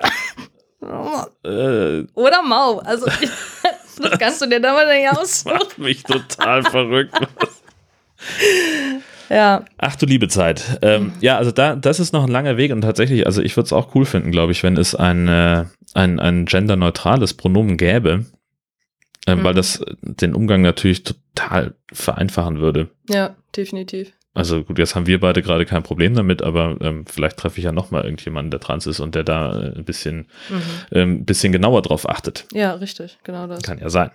[1.43, 2.79] Äh, Oder Mau.
[2.79, 3.07] Also
[3.99, 5.55] das kannst du dir da mal nicht aussuchen.
[5.55, 7.15] macht mich total verrückt.
[9.29, 10.79] Ja, Ach du liebe Zeit.
[10.83, 13.67] Ähm, ja, also da, das ist noch ein langer Weg und tatsächlich, also ich würde
[13.67, 18.27] es auch cool finden, glaube ich, wenn es ein, äh, ein, ein genderneutrales Pronomen gäbe,
[19.27, 19.45] ähm, Mhm.
[19.45, 22.89] weil das den Umgang natürlich total vereinfachen würde.
[23.09, 24.13] ja, definitiv.
[24.35, 27.65] Also gut, jetzt haben wir beide gerade kein Problem damit, aber ähm, vielleicht treffe ich
[27.65, 30.63] ja nochmal irgendjemanden, der trans ist und der da äh, ein bisschen, Mhm.
[30.93, 32.45] ähm, bisschen genauer drauf achtet.
[32.53, 33.63] Ja, richtig, genau das.
[33.63, 34.11] Kann ja sein.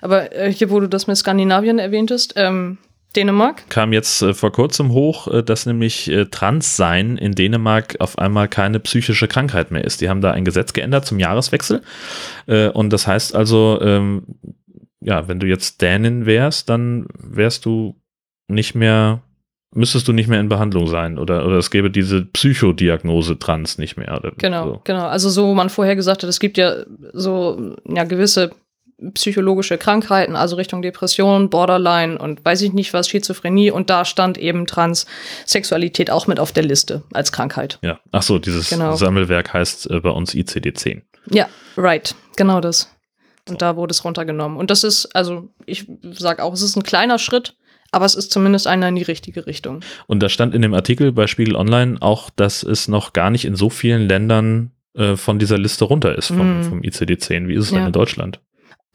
[0.00, 2.78] Aber äh, hier, wo du das mit Skandinavien erwähntest, ähm,
[3.18, 3.68] Dänemark?
[3.68, 8.48] Kam jetzt äh, vor kurzem hoch, äh, dass nämlich äh, Transsein in Dänemark auf einmal
[8.48, 10.00] keine psychische Krankheit mehr ist.
[10.00, 11.82] Die haben da ein Gesetz geändert zum Jahreswechsel.
[12.46, 14.22] Äh, und das heißt also, ähm,
[15.00, 17.96] ja, wenn du jetzt Dänin wärst, dann wärst du
[18.48, 19.22] nicht mehr
[19.74, 23.98] müsstest du nicht mehr in Behandlung sein oder, oder es gäbe diese Psychodiagnose Trans nicht
[23.98, 24.20] mehr.
[24.38, 24.80] Genau, so.
[24.84, 25.06] genau.
[25.06, 28.50] Also so, wo man vorher gesagt hat, es gibt ja so ja gewisse
[29.14, 34.38] psychologische Krankheiten, also Richtung Depression, Borderline und weiß ich nicht was, Schizophrenie und da stand
[34.38, 37.78] eben Transsexualität auch mit auf der Liste als Krankheit.
[37.82, 38.00] Ja.
[38.12, 38.96] Ach so, dieses Genau.
[38.96, 41.02] Sammelwerk heißt äh, bei uns ICD-10.
[41.30, 42.94] Ja, right, genau das.
[43.48, 44.58] Und da wurde es runtergenommen.
[44.58, 47.56] Und das ist, also ich sag auch, es ist ein kleiner Schritt,
[47.92, 49.80] aber es ist zumindest einer in die richtige Richtung.
[50.06, 53.44] Und da stand in dem Artikel bei Spiegel Online auch, dass es noch gar nicht
[53.46, 56.64] in so vielen Ländern äh, von dieser Liste runter ist, vom, Mhm.
[56.64, 57.46] vom ICD-10.
[57.48, 57.86] Wie ist es denn Ja.
[57.86, 58.40] in Deutschland?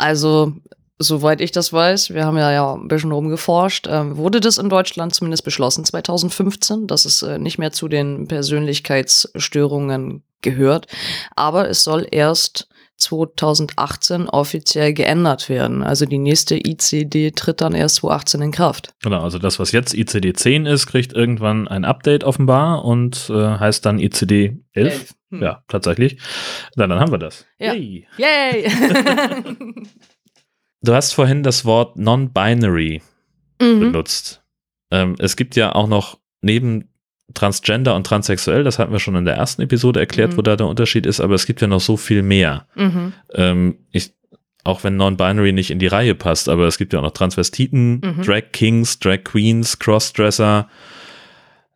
[0.03, 0.51] Also,
[0.99, 4.67] soweit ich das weiß, wir haben ja, ja ein bisschen rumgeforscht, ähm, wurde das in
[4.67, 10.87] Deutschland zumindest beschlossen 2015, dass es äh, nicht mehr zu den Persönlichkeitsstörungen gehört.
[11.37, 15.83] Aber es soll erst 2018 offiziell geändert werden.
[15.83, 18.93] Also die nächste ICD tritt dann erst 2018 in Kraft.
[19.01, 23.85] Genau, also das, was jetzt ICD-10 ist, kriegt irgendwann ein Update offenbar und äh, heißt
[23.85, 24.57] dann ICD-11.
[24.73, 25.15] Elf.
[25.33, 25.41] Hm.
[25.41, 26.17] Ja, tatsächlich.
[26.75, 27.45] Na, dann haben wir das.
[27.59, 27.73] Ja.
[27.73, 28.07] Yay.
[28.17, 28.67] Yay!
[30.85, 33.01] Du hast vorhin das Wort Non-Binary
[33.61, 33.79] mhm.
[33.79, 34.43] benutzt.
[34.91, 36.89] Ähm, es gibt ja auch noch neben
[37.33, 40.37] Transgender und Transsexuell, das hatten wir schon in der ersten Episode erklärt, Mhm.
[40.37, 42.67] wo da der Unterschied ist, aber es gibt ja noch so viel mehr.
[42.75, 43.13] Mhm.
[43.33, 44.13] Ähm, ich,
[44.65, 48.01] auch wenn Non-Binary nicht in die Reihe passt, aber es gibt ja auch noch Transvestiten,
[48.03, 48.21] Mhm.
[48.23, 50.67] Drag Kings, Drag Queens, Crossdresser.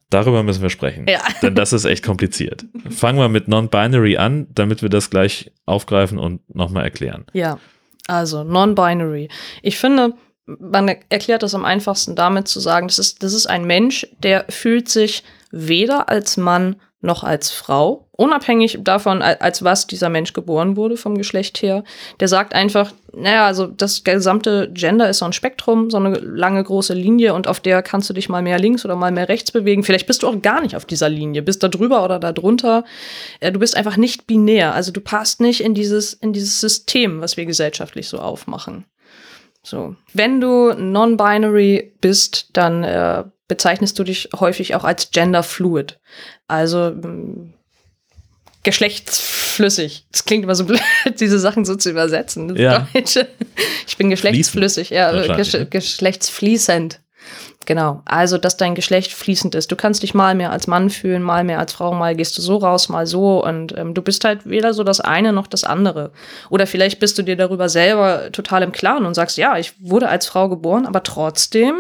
[0.09, 1.05] Darüber müssen wir sprechen.
[1.07, 1.19] Ja.
[1.41, 2.65] Denn das ist echt kompliziert.
[2.89, 7.25] Fangen wir mit Non-Binary an, damit wir das gleich aufgreifen und nochmal erklären.
[7.33, 7.59] Ja,
[8.07, 9.29] also non-binary.
[9.61, 10.13] Ich finde,
[10.45, 14.45] man erklärt das am einfachsten damit zu sagen, das ist, das ist ein Mensch, der
[14.49, 20.33] fühlt sich weder als Mann noch als Frau, unabhängig davon, al- als was dieser Mensch
[20.33, 21.83] geboren wurde vom Geschlecht her.
[22.19, 26.63] Der sagt einfach, naja, also das gesamte Gender ist so ein Spektrum, so eine lange
[26.63, 29.51] große Linie und auf der kannst du dich mal mehr links oder mal mehr rechts
[29.51, 29.83] bewegen.
[29.83, 32.83] Vielleicht bist du auch gar nicht auf dieser Linie, bist da drüber oder da drunter.
[33.39, 37.21] Äh, Du bist einfach nicht binär, also du passt nicht in dieses, in dieses System,
[37.21, 38.85] was wir gesellschaftlich so aufmachen.
[39.63, 39.95] So.
[40.13, 45.99] Wenn du non-binary bist, dann äh, bezeichnest du dich häufig auch als genderfluid.
[46.47, 47.53] Also ähm,
[48.63, 50.05] geschlechtsflüssig.
[50.11, 50.81] Das klingt immer so blöd,
[51.19, 52.49] diese Sachen so zu übersetzen.
[52.49, 52.87] Das Ja.
[52.93, 53.27] Deutsche.
[53.87, 55.63] Ich bin geschlechtsflüssig, ja, gesch ja.
[55.63, 56.99] geschlechtsfließend.
[57.67, 58.01] Genau.
[58.05, 59.69] Also, dass dein Geschlecht fließend ist.
[59.69, 62.41] Du kannst dich mal mehr als Mann fühlen, mal mehr als Frau, mal gehst du
[62.41, 63.43] so raus, mal so.
[63.43, 66.13] Und ähm, du bist halt weder so das eine noch das andere.
[66.49, 70.07] Oder vielleicht bist du dir darüber selber total im Klaren und sagst, ja, ich wurde
[70.07, 71.75] als Frau geboren, aber trotzdem,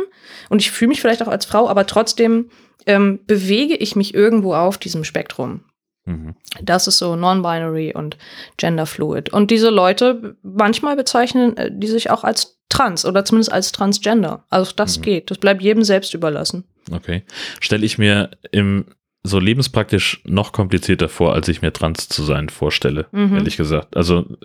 [0.49, 2.49] und ich fühle mich vielleicht auch als Frau, aber trotzdem
[2.85, 5.61] ähm, bewege ich mich irgendwo auf diesem Spektrum.
[6.03, 6.35] Mhm.
[6.61, 8.17] Das ist so non-binary und
[8.57, 9.31] genderfluid.
[9.31, 14.43] Und diese Leute, manchmal bezeichnen äh, die sich auch als trans oder zumindest als transgender.
[14.49, 15.01] Also das Mhm.
[15.03, 15.31] geht.
[15.31, 16.63] Das bleibt jedem selbst überlassen.
[16.91, 17.23] Okay.
[17.59, 18.85] Stelle ich mir im
[19.23, 23.35] so lebenspraktisch noch komplizierter vor, als ich mir trans zu sein vorstelle, Mhm.
[23.35, 23.97] ehrlich gesagt.
[23.97, 24.37] Also du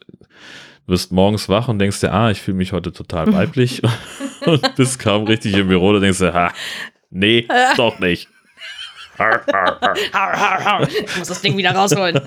[0.87, 3.83] wirst morgens wach und denkst dir, ah, ich fühle mich heute total weiblich
[4.47, 6.53] und bist kaum richtig im Büro, da denkst du, ha,
[7.11, 8.29] nee, doch nicht.
[9.19, 10.89] Har, har, har.
[10.89, 12.21] Ich muss das Ding wieder rausholen.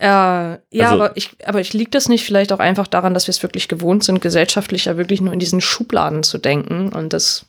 [0.00, 3.26] Äh, ja, Also- aber ich, aber ich liegt das nicht vielleicht auch einfach daran, dass
[3.26, 7.12] wir es wirklich gewohnt sind, gesellschaftlich ja wirklich nur in diesen Schubladen zu denken und
[7.12, 7.46] das,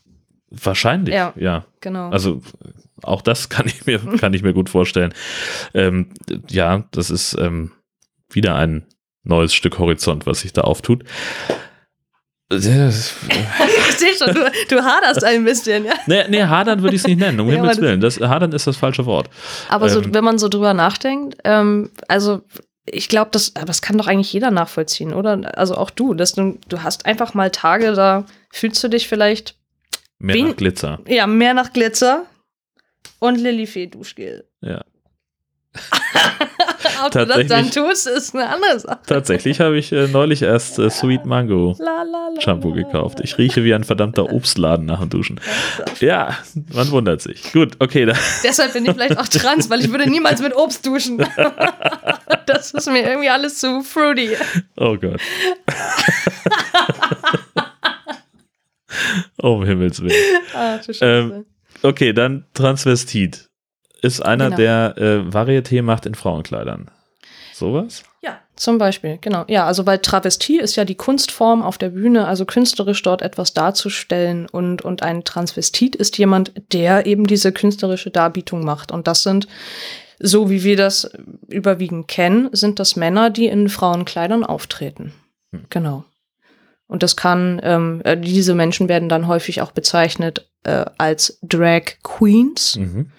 [0.54, 1.32] Wahrscheinlich, ja.
[1.38, 1.66] Ja.
[1.80, 2.10] genau.
[2.10, 2.42] Also
[3.04, 5.14] auch das kann ich mir, kann ich mir gut vorstellen.
[5.74, 6.10] Ähm,
[6.50, 7.72] ja, das ist ähm,
[8.30, 8.86] wieder ein
[9.24, 11.06] neues Stück Horizont, was sich da auftut.
[13.90, 15.94] Ich sehe schon, du, du haderst ein bisschen, ja.
[16.08, 18.02] Nee, nee hadern würde ich es nicht nennen, um Ja, Himmels Willen.
[18.02, 19.30] Das, hadern ist das falsche Wort.
[19.70, 20.14] Aber so, Ähm.
[20.14, 22.42] wenn man so drüber nachdenkt, ähm, also
[22.86, 25.58] ich glaube, das, aber das kann doch eigentlich jeder nachvollziehen, oder?
[25.58, 29.56] Also auch du, dass du, du hast einfach mal Tage, da fühlst du dich vielleicht
[30.18, 31.00] Mehr Wen- nach Glitzer.
[31.08, 32.26] ja mehr nach Glitzer
[33.20, 34.46] und Lilifee Duschgel.
[34.62, 34.84] Ja.
[37.06, 37.74] Ob du das dann Tatsächlich.
[37.74, 39.00] tust, ist eine andere Sache.
[39.06, 43.20] Tatsächlich habe ich äh, neulich erst äh, Sweet Mango La, la, la, Shampoo gekauft.
[43.22, 45.40] Ich rieche wie ein verdammter Obstladen nach dem Duschen.
[46.00, 46.38] Ja,
[46.74, 47.52] man wundert sich.
[47.52, 48.14] Gut, okay, da,
[48.44, 51.18] Deshalb bin ich vielleicht auch trans, weil ich würde niemals mit Obst duschen.
[52.46, 54.32] das ist mir irgendwie alles zu fruity.
[54.78, 55.22] oh Gott.
[59.42, 60.16] oh, um Himmels Willen.
[60.54, 60.80] Ah.
[61.02, 61.46] Ähm,
[61.84, 63.50] Okay, dann Transvestit.
[64.02, 64.58] Ist einer, Genau.
[64.58, 66.90] der äh, Varieté macht in Frauenkleidern.
[67.54, 68.04] Sowas?
[68.24, 69.46] Ja, zum Beispiel, genau.
[69.48, 73.54] Ja, also weil Travestie ist ja die Kunstform auf der Bühne, also künstlerisch dort etwas
[73.54, 78.92] darzustellen und, und ein Transvestit ist jemand, der eben diese künstlerische Darbietung macht.
[78.92, 79.48] Und das sind,
[80.20, 81.12] so wie wir das
[81.48, 85.14] überwiegend kennen, sind das Männer, die in Frauenkleidern auftreten.
[85.52, 85.66] Hm.
[85.70, 86.04] Genau.
[86.88, 91.84] Und das kann, ähm, äh, diese Menschen werden dann häufig auch bezeichnet äh, als Drag
[92.04, 92.76] Queens.
[92.76, 93.12] Mhm.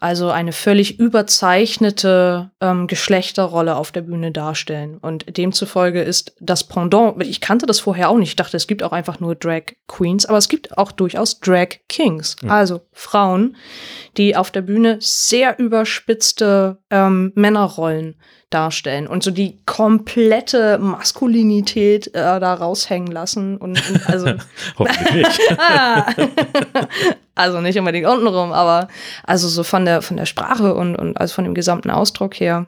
[0.00, 4.98] Also eine völlig überzeichnete ähm, Geschlechterrolle auf der Bühne darstellen.
[4.98, 8.82] Und demzufolge ist das Pendant, ich kannte das vorher auch nicht, ich dachte, es gibt
[8.82, 12.36] auch einfach nur Drag Queens, aber es gibt auch durchaus Drag Kings.
[12.42, 12.50] Mhm.
[12.50, 13.56] Also Frauen,
[14.16, 18.16] die auf der Bühne sehr überspitzte ähm, Männerrollen
[18.50, 23.58] darstellen und so die komplette Maskulinität äh, da raushängen lassen.
[23.58, 24.26] Und, und also
[24.78, 25.40] Hoffentlich nicht.
[27.34, 28.88] also nicht unbedingt untenrum, aber
[29.24, 32.66] also so von der, von der Sprache und, und also von dem gesamten Ausdruck her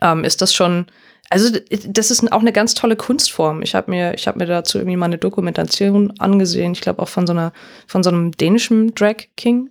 [0.00, 0.86] ähm, ist das schon,
[1.28, 3.62] also das ist auch eine ganz tolle Kunstform.
[3.62, 7.08] Ich habe mir, ich habe mir dazu irgendwie mal eine Dokumentation angesehen, ich glaube auch
[7.08, 7.52] von so einer,
[7.86, 9.70] von so einem dänischen Drag King.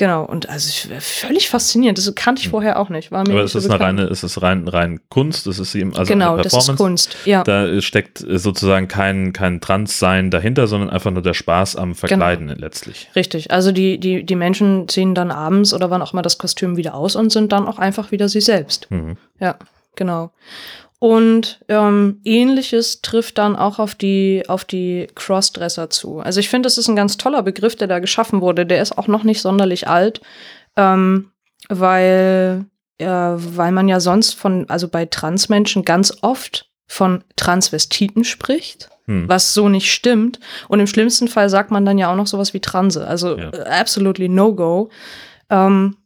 [0.00, 1.98] Genau, und also ich- völlig faszinierend.
[1.98, 3.12] Das kannte ich vorher auch nicht.
[3.12, 3.32] War mir Hm.
[3.34, 6.10] Aber nicht es ist eine reine, es ist rein, rein Kunst, es ist eben, also
[6.10, 6.82] genau, eine das ist Performance.
[7.10, 7.16] Kunst.
[7.26, 7.44] Ja.
[7.44, 13.10] Da steckt sozusagen kein, kein Transsein dahinter, sondern einfach nur der Spaß am Verkleiden letztlich.
[13.14, 16.78] Richtig, also die, die, die Menschen ziehen dann abends oder wann auch immer das Kostüm
[16.78, 18.90] wieder aus und sind dann auch einfach wieder sie selbst.
[18.90, 19.18] Mhm.
[19.38, 19.56] Ja,
[19.96, 20.30] genau.
[21.00, 26.20] Und ähm, ähnliches trifft dann auch auf die, auf die Crossdresser zu.
[26.20, 28.66] Also ich finde, das ist ein ganz toller Begriff, der da geschaffen wurde.
[28.66, 30.20] Der ist auch noch nicht sonderlich alt,
[30.76, 31.30] ähm,
[31.70, 32.66] weil,
[32.98, 39.28] äh, weil man ja sonst von, also bei Transmenschen ganz oft von Transvestiten spricht Hm.
[39.28, 40.38] was so nicht stimmt.
[40.68, 43.06] Und im schlimmsten Fall sagt man dann ja auch noch sowas wie Transe.
[43.06, 43.50] Also Ja.
[43.50, 44.90] äh, absolutely no go.
[45.48, 45.96] Ähm,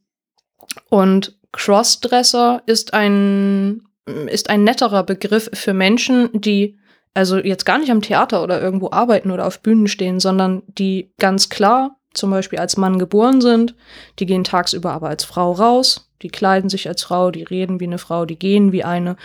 [0.88, 6.78] und Crossdresser ist ein, ist ein netterer Begriff für Menschen, die
[7.14, 11.12] also jetzt gar nicht am Theater oder irgendwo arbeiten oder auf Bühnen stehen, sondern die
[11.18, 13.74] ganz klar zum Beispiel als Mann geboren sind,
[14.18, 17.86] die gehen tagsüber aber als Frau raus, die kleiden sich als Frau, die reden wie
[17.86, 19.16] eine Frau, die gehen wie eine,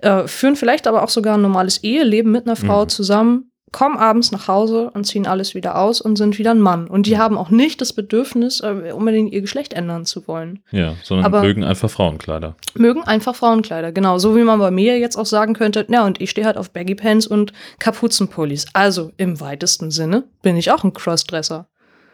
[0.00, 2.88] äh, führen vielleicht aber auch sogar ein normales Eheleben mit einer Frau Mhm.
[2.88, 6.86] zusammen, kommen abends nach Hause und ziehen alles wieder aus und sind wieder ein Mann.
[6.88, 10.60] Und die haben auch nicht das Bedürfnis, äh, unbedingt ihr Geschlecht ändern zu wollen.
[10.70, 12.54] Ja, sondern Aber- mögen einfach Frauenkleider.
[12.74, 14.18] Mögen einfach Frauenkleider, genau.
[14.18, 16.70] So wie man bei mir jetzt auch sagen könnte, na und ich stehe halt auf
[16.70, 18.66] Baggy Pants und Kapuzenpullis.
[18.74, 21.66] Also im weitesten Sinne bin ich auch ein Crossdresser.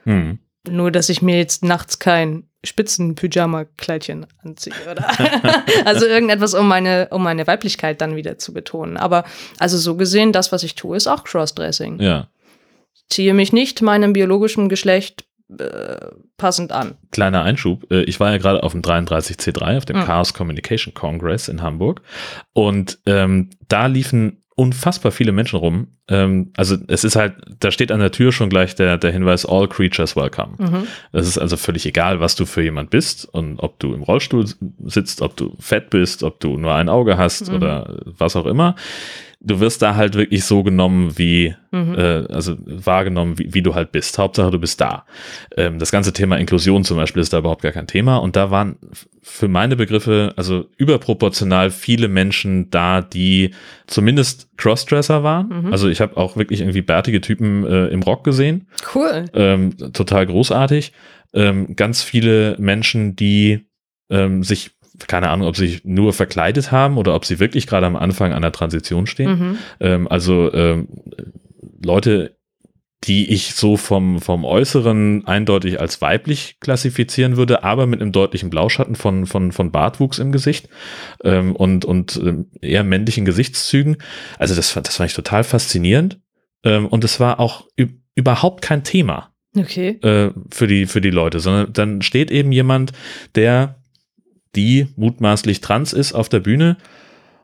[0.05, 0.39] Hm.
[0.69, 5.07] Nur, dass ich mir jetzt nachts kein Spitzen-Pyjama-Kleidchen anziehe, oder?
[5.85, 8.97] also irgendetwas, um meine, um meine Weiblichkeit dann wieder zu betonen.
[8.97, 9.25] Aber
[9.59, 12.01] also so gesehen, das, was ich tue, ist auch Crossdressing.
[12.01, 12.29] Ja.
[13.09, 15.25] Ziehe mich nicht meinem biologischen Geschlecht
[15.59, 15.97] äh,
[16.37, 16.97] passend an.
[17.11, 17.91] Kleiner Einschub.
[17.91, 20.05] äh, Ich war ja gerade auf dem 33C3, auf dem Mhm.
[20.05, 22.03] Chaos Communication Congress in Hamburg.
[22.53, 25.87] Und ähm, da liefen unfassbar viele Menschen rum.
[26.09, 29.47] Ähm, also es ist halt, da steht an der Tür schon gleich der, der Hinweis,
[29.47, 30.55] all creatures welcome.
[30.59, 30.87] Mhm.
[31.13, 34.47] Es ist also völlig egal, was du für jemand bist und ob du im Rollstuhl
[34.85, 37.55] sitzt, ob du fett bist, ob du nur ein Auge hast Mhm.
[37.55, 38.75] oder was auch immer.
[39.41, 41.95] Du wirst da halt wirklich so genommen, wie, Mhm.
[41.95, 44.19] äh, also wahrgenommen, wie, wie du halt bist.
[44.19, 45.05] Hauptsache, du bist da.
[45.57, 48.17] Ähm, das ganze Thema Inklusion zum Beispiel ist da überhaupt gar kein Thema.
[48.17, 48.77] Und da waren
[49.23, 53.51] für meine Begriffe also überproportional viele Menschen da, die
[53.87, 55.67] zumindest Crossdresser waren.
[55.67, 55.73] Mhm.
[55.73, 58.67] Also ich habe auch wirklich irgendwie bärtige Typen äh, im Rock gesehen.
[58.95, 59.27] Cool.
[59.35, 60.93] Ähm, total großartig.
[61.33, 63.67] Ähm, ganz viele Menschen, die
[64.11, 64.71] ähm, sich,
[65.07, 68.33] keine Ahnung, ob sie sich nur verkleidet haben oder ob sie wirklich gerade am Anfang
[68.33, 69.31] einer Transition stehen.
[69.39, 69.59] Mhm.
[69.81, 70.89] Ähm, also ähm,
[71.85, 72.37] Leute,
[73.05, 78.51] die ich so vom, vom Äußeren eindeutig als weiblich klassifizieren würde, aber mit einem deutlichen
[78.51, 80.69] Blauschatten von, von, von Bartwuchs im Gesicht
[81.23, 83.99] ähm, und, und ähm, eher männlichen Gesichtszügen.
[84.37, 86.19] Also das, fand- das fand ich total faszinierend.
[86.65, 90.01] Ähm, und es war auch üb- überhaupt kein Thema Okay.
[90.03, 92.91] äh, für, die, für die Leute, sondern dann steht eben jemand,
[93.37, 93.77] der
[94.57, 96.77] die mutmaßlich trans ist auf der Bühne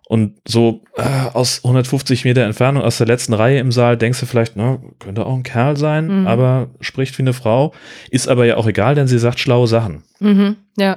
[0.07, 4.27] und so äh, aus 150 Meter Entfernung aus der letzten Reihe im Saal denkst du
[4.27, 6.27] vielleicht, na, könnte auch ein Kerl sein, Mhm.
[6.27, 7.73] aber spricht wie eine Frau,
[8.11, 10.03] ist aber ja auch egal, denn sie sagt schlaue Sachen.
[10.21, 10.57] Mhm.
[10.77, 10.97] Ja.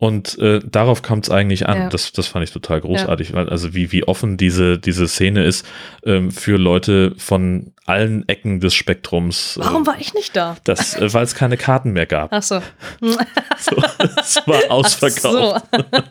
[0.00, 1.76] Und äh, darauf kommt es eigentlich an.
[1.76, 1.88] Ja.
[1.88, 5.66] Das, das fand ich total großartig, weil also wie, wie offen diese, diese Szene ist
[6.04, 9.56] ähm, für Leute von allen Ecken des Spektrums.
[9.56, 10.56] äh, Warum war ich nicht da?
[10.62, 12.32] das, äh, weil es keine Karten mehr gab.
[12.32, 12.62] Ach so.
[13.60, 13.74] So,
[14.20, 15.64] es war ausverkauft.
[15.72, 16.02] Ach so.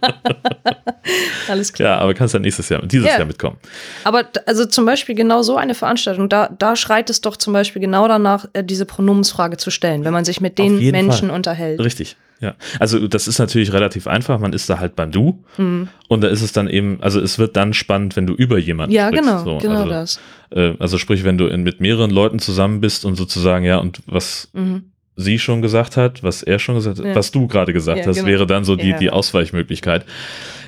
[1.47, 1.89] Alles klar.
[1.95, 3.17] Ja, aber kannst ja nächstes Jahr, dieses Ja.
[3.19, 3.55] Jahr mitkommen.
[4.03, 7.81] Aber also zum Beispiel genau so eine Veranstaltung, da, da schreit es doch zum Beispiel
[7.81, 11.35] genau danach, äh, diese Pronomensfrage zu stellen, wenn man sich mit den Menschen Fall.
[11.37, 11.79] unterhält.
[11.79, 12.17] Richtig.
[12.39, 12.55] Ja.
[12.79, 14.39] Also das ist natürlich relativ einfach.
[14.39, 15.87] Man ist da halt beim Du Mhm.
[16.07, 18.93] und da ist es dann eben, also es wird dann spannend, wenn du über jemanden
[18.93, 19.23] Ja, sprichst.
[19.25, 20.19] genau, So, genau also, das.
[20.51, 24.01] Äh, also sprich, wenn du in, mit mehreren Leuten zusammen bist und sozusagen, ja, und
[24.05, 24.91] was Mhm.
[25.15, 27.15] sie schon gesagt hat, was er schon gesagt hat, Ja.
[27.15, 28.27] was du gerade gesagt Ja, hast, genau.
[28.27, 28.97] wäre dann so die, Ja.
[28.99, 30.05] die Ausweichmöglichkeit.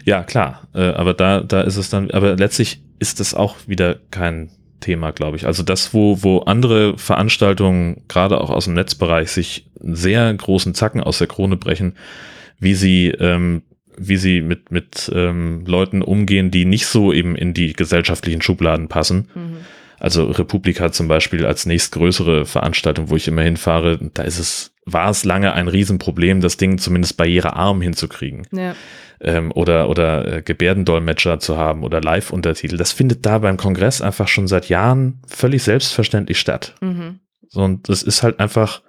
[0.06, 0.68] Ja, klar.
[0.74, 4.50] Äh, aber da, da ist es dann, aber letztlich ist das auch wieder kein
[4.80, 5.46] Thema, glaube ich.
[5.46, 11.02] Also das, wo, wo andere Veranstaltungen, gerade auch aus dem Netzbereich, sich sehr großen Zacken
[11.02, 11.96] aus der Krone brechen,
[12.60, 13.64] wie sie, ähm,
[13.98, 18.88] wie sie mit, mit ähm, Leuten umgehen, die nicht so eben in die gesellschaftlichen Schubladen
[18.88, 19.30] passen.
[19.36, 19.58] Mhm.
[20.00, 25.10] Also Republika zum Beispiel als nächstgrößere Veranstaltung, wo ich immer hinfahre, da ist es, war
[25.10, 28.48] es lange ein Riesenproblem, das Ding zumindest barrierearm hinzukriegen.
[28.52, 28.76] Ja.
[29.22, 32.78] Ähm, oder oder äh, Gebärdendolmetscher zu haben oder Live-Untertitel.
[32.78, 36.76] Das findet da beim Kongress einfach schon seit Jahren völlig selbstverständlich statt.
[36.80, 37.20] Mhm.
[37.50, 38.82] So, und das ist halt einfach,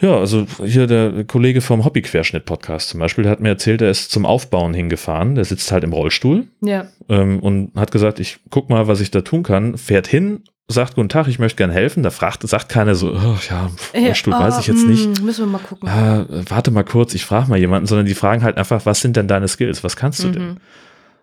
[0.00, 4.10] ja, also hier der Kollege vom Hobbyquerschnitt-Podcast zum Beispiel, der hat mir erzählt, er ist
[4.10, 6.86] zum Aufbauen hingefahren, der sitzt halt im Rollstuhl Ja.
[7.08, 10.94] ähm, und hat gesagt, ich guck mal, was ich da tun kann, fährt hin, sagt
[10.96, 14.40] guten Tag, ich möchte gern helfen, da fragt, sagt keiner so, oh, ja, Rollstuhl Ja,
[14.40, 15.22] weiß ah, ich jetzt hm, nicht.
[15.22, 15.88] Müssen wir mal gucken.
[15.88, 19.16] Ah, warte mal kurz, ich frage mal jemanden, sondern die fragen halt einfach, was sind
[19.16, 20.46] denn deine Skills, was kannst du denn?
[20.48, 20.56] Mhm.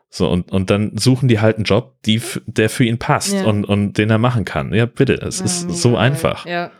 [0.10, 3.46] So, und, und dann suchen die halt einen Job, die, der für ihn passt Ja.
[3.46, 4.74] und, und den er machen kann.
[4.74, 6.46] Ja, bitte, es Ja, ist so einfach.
[6.46, 6.72] Ja,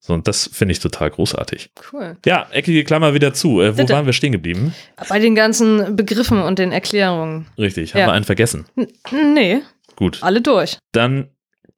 [0.00, 1.70] So, und das finde ich total großartig.
[1.92, 2.16] cool.
[2.24, 3.60] Ja, eckige Klammer wieder zu.
[3.60, 3.92] Äh, wo Bitte.
[3.94, 4.74] waren wir stehen geblieben?
[5.08, 7.46] Bei den ganzen Begriffen und den Erklärungen.
[7.58, 8.06] Richtig, haben Ja.
[8.06, 8.66] wir einen vergessen.
[8.76, 9.60] N nee,
[9.96, 10.78] Gut, alle durch.
[10.92, 11.28] dann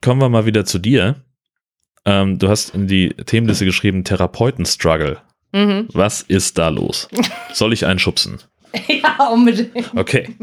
[0.03, 1.17] kommen wir mal wieder zu dir.
[2.05, 5.19] Ähm, du hast in die Themenliste geschrieben, Therapeuten-Struggle.
[5.53, 5.89] Mhm.
[5.93, 7.09] Was ist da los?
[7.53, 8.39] Soll ich einen schubsen?
[8.87, 9.91] Ja, unbedingt.
[9.97, 10.37] Okay.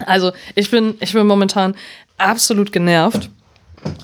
[0.00, 1.74] Also, ich bin, ich bin momentan
[2.16, 3.30] absolut genervt,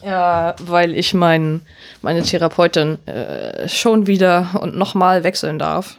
[0.04, 1.62] ja, weil ich mein,
[2.02, 5.96] meine Therapeutin äh, schon wieder und nochmal wechseln darf.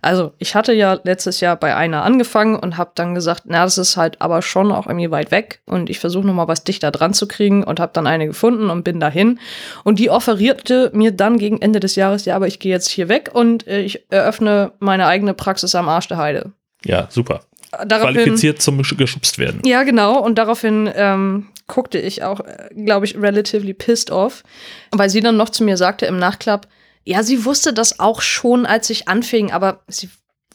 [0.00, 3.78] Also, ich hatte ja letztes Jahr bei einer angefangen und habe dann gesagt, na, das
[3.78, 7.14] ist halt aber schon auch irgendwie weit weg und ich versuche nochmal was dichter dran
[7.14, 9.38] zu kriegen und habe dann eine gefunden und bin dahin.
[9.84, 13.08] Und die offerierte mir dann gegen Ende des Jahres, ja, aber ich gehe jetzt hier
[13.08, 16.52] weg und äh, ich eröffne meine eigene Praxis am Arsch der Heide.
[16.84, 17.42] Ja, super.
[17.86, 19.62] Daraufhin, Qualifiziert zum geschubst werden.
[19.64, 20.18] ja, genau.
[20.18, 22.40] Und daraufhin ähm, guckte ich auch,
[22.76, 24.42] glaube ich, relatively pissed off,
[24.90, 26.68] weil sie dann noch zu mir sagte im Nachklapp,
[27.04, 30.10] ja, sie wusste das auch schon, als ich anfing, aber sie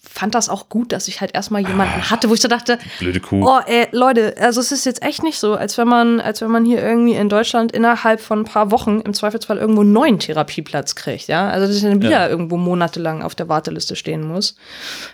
[0.09, 3.19] fand das auch gut, dass ich halt erstmal jemanden hatte, wo ich so dachte, Blöde
[3.19, 3.43] Kuh.
[3.45, 6.49] oh, ey, Leute, also es ist jetzt echt nicht so, als wenn man, als wenn
[6.51, 10.19] man hier irgendwie in Deutschland innerhalb von ein paar Wochen im Zweifelsfall irgendwo einen neuen
[10.19, 11.49] Therapieplatz kriegt, ja.
[11.49, 12.29] Also dass ich dann wieder Ja.
[12.29, 14.55] irgendwo monatelang auf der Warteliste stehen muss.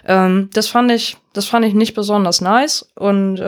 [0.07, 3.43] Ähm, das fand ich, das fand ich nicht besonders nice und äh,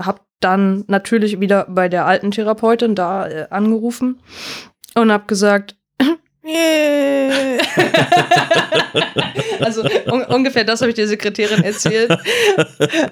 [0.00, 4.20] habe dann natürlich wieder bei der alten Therapeutin da äh, angerufen
[4.94, 5.76] und habe gesagt,
[9.60, 12.16] also un ungefähr das habe ich der Sekretärin erzählt.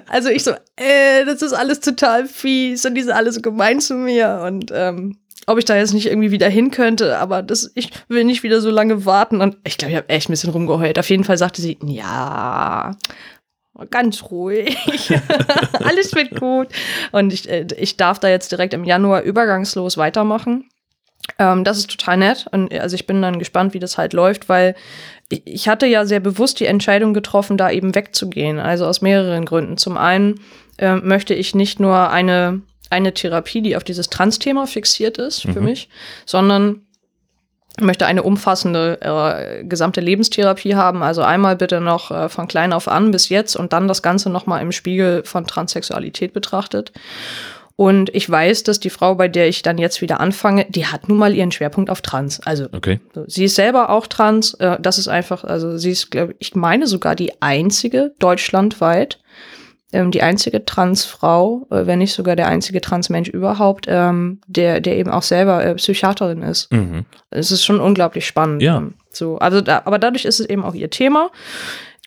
[0.07, 3.79] Also ich so, äh, das ist alles total fies und die sind alle so gemein
[3.79, 7.71] zu mir und ähm, ob ich da jetzt nicht irgendwie wieder hin könnte, aber das,
[7.73, 10.49] ich will nicht wieder so lange warten und ich glaube, ich habe echt ein bisschen
[10.49, 10.99] rumgeheult.
[10.99, 12.97] Auf jeden Fall sagte sie, ja,
[13.91, 14.77] ganz ruhig,
[15.83, 16.67] alles wird gut
[17.11, 20.69] und ich, äh, ich darf da jetzt direkt im Januar übergangslos weitermachen.
[21.39, 22.45] Ähm, das ist total nett.
[22.51, 24.75] Und also ich bin dann gespannt, wie das halt läuft, weil
[25.29, 28.59] ich- hatte ja sehr bewusst die Entscheidung getroffen, da eben wegzugehen.
[28.59, 29.77] Also aus mehreren Gründen.
[29.77, 30.39] Zum einen
[30.77, 35.59] ähm, möchte ich nicht nur eine, eine Therapie, die auf dieses Trans-Thema fixiert ist für
[35.59, 35.65] Mhm.
[35.65, 35.89] mich,
[36.25, 36.86] sondern
[37.79, 41.03] möchte eine umfassende äh, gesamte Lebenstherapie haben.
[41.03, 44.29] Also einmal bitte noch äh, von klein auf an bis jetzt und dann das Ganze
[44.29, 46.91] nochmal im Spiegel von Transsexualität betrachtet.
[47.75, 51.09] Und ich weiß, dass die Frau, bei der ich dann jetzt wieder anfange, die hat
[51.09, 52.41] nun mal ihren Schwerpunkt auf Trans.
[52.43, 52.99] Also Okay.
[53.27, 54.55] Sie ist selber auch trans.
[54.55, 59.19] Äh, das ist einfach, also sie ist, glaube ich, meine sogar die einzige deutschlandweit,
[59.93, 64.97] ähm, die einzige Transfrau, äh, wenn nicht sogar der einzige Transmensch überhaupt, ähm, der, der
[64.97, 66.71] eben auch selber äh, Psychiaterin ist.
[66.73, 67.05] Mhm.
[67.29, 68.61] Es ist schon unglaublich spannend.
[68.61, 68.77] Ja.
[68.77, 71.29] Ähm, So, also da, aber dadurch ist es eben auch ihr Thema.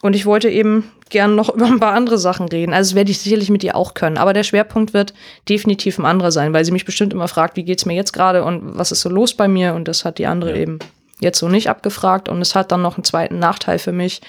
[0.02, 2.72] Und ich wollte eben gern noch über ein paar andere Sachen reden.
[2.72, 4.16] Also das werde ich sicherlich mit ihr auch können.
[4.18, 5.12] Aber der Schwerpunkt wird
[5.48, 8.44] definitiv ein anderer sein, weil sie mich bestimmt immer fragt, wie geht's mir jetzt gerade
[8.44, 9.74] und was ist so los bei mir?
[9.74, 10.56] Und das hat die andere Ja.
[10.56, 10.78] eben
[11.20, 12.28] jetzt so nicht abgefragt.
[12.28, 14.20] Und es hat dann noch einen zweiten Nachteil für mich,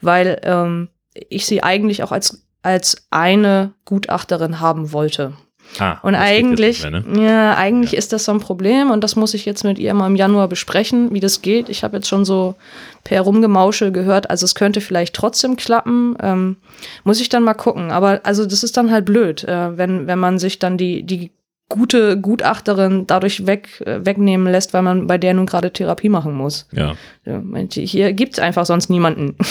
[0.00, 0.88] weil ähm,
[1.28, 5.32] ich sie eigentlich auch als, als eine Gutachterin haben wollte.
[5.78, 7.24] Ah, Und eigentlich, mehr, ne?
[7.24, 10.06] ja, eigentlich ist das so ein Problem und das muss ich jetzt mit ihr mal
[10.06, 11.68] im Januar besprechen, wie das geht.
[11.68, 12.56] Ich habe jetzt schon so
[13.04, 16.16] per Rumgemauschel gehört, also es könnte vielleicht trotzdem klappen.
[16.20, 16.56] Ähm,
[17.04, 17.90] muss ich dann mal gucken.
[17.90, 21.30] Aber also das ist dann halt blöd, äh, wenn, wenn man sich dann die, die
[21.70, 26.34] gute Gutachterin dadurch weg, äh, wegnehmen lässt, weil man bei der nun gerade Therapie machen
[26.34, 26.68] muss.
[26.72, 27.40] Ja, Ja,
[27.70, 29.36] hier gibt's einfach sonst niemanden.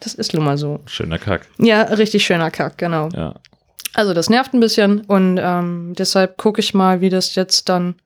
[0.00, 0.80] Das ist nun mal so.
[0.86, 1.46] schöner Kack.
[1.58, 3.08] Ja, richtig schöner Kack, genau.
[3.14, 3.34] Ja.
[3.94, 7.96] Also das nervt ein bisschen und ähm, deshalb gucke ich mal, wie das jetzt dann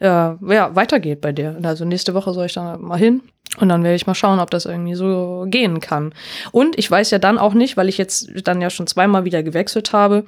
[0.00, 1.56] äh, ja, weitergeht bei der.
[1.62, 3.22] Also nächste Woche soll ich dann mal hin
[3.56, 6.12] Und dann werde ich mal schauen, ob das irgendwie so gehen kann.
[6.52, 9.42] Und ich weiß ja dann auch nicht, weil ich jetzt dann ja schon zweimal wieder
[9.42, 10.24] gewechselt habe,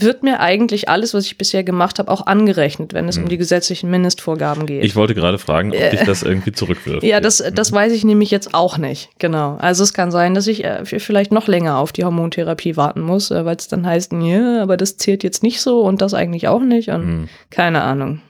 [0.00, 3.36] wird mir eigentlich alles, was ich bisher gemacht habe, auch angerechnet, wenn es um die
[3.36, 4.82] gesetzlichen Mindestvorgaben geht.
[4.82, 4.86] Hm.
[4.86, 7.02] Ich wollte gerade fragen, ob dich das irgendwie zurückwirft.
[7.02, 9.08] ja, das, das weiß ich nämlich jetzt auch nicht.
[9.18, 9.56] Genau.
[9.56, 13.32] Also es kann sein, dass ich äh, vielleicht noch länger auf die Hormontherapie warten muss,
[13.32, 16.46] äh, weil es dann heißt, ja, aber das zählt jetzt nicht so und das eigentlich
[16.46, 17.28] auch nicht und Hm.
[17.50, 18.20] keine Ahnung.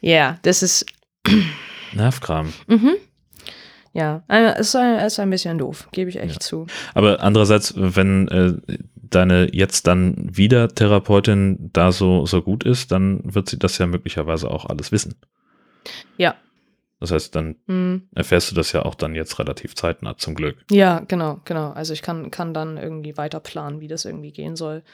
[0.00, 0.86] Ja, das ist,
[1.94, 2.52] Nervkram.
[2.68, 2.92] mhm.
[3.92, 6.66] Ja, äh, es ist, ein, es ist ein bisschen doof, gebe ich echt zu.
[6.94, 13.20] Aber andererseits, wenn äh, deine jetzt dann wieder Therapeutin da so, so gut ist, dann
[13.22, 15.14] wird sie das ja möglicherweise auch alles wissen.
[16.16, 16.34] Ja.
[17.00, 18.02] Das heißt, dann Hm.
[18.14, 20.64] erfährst du das ja auch dann jetzt relativ zeitnah, zum Glück.
[20.70, 21.72] Ja, genau, genau.
[21.72, 24.84] Also ich kann, kann dann irgendwie weiter planen, wie das irgendwie gehen soll.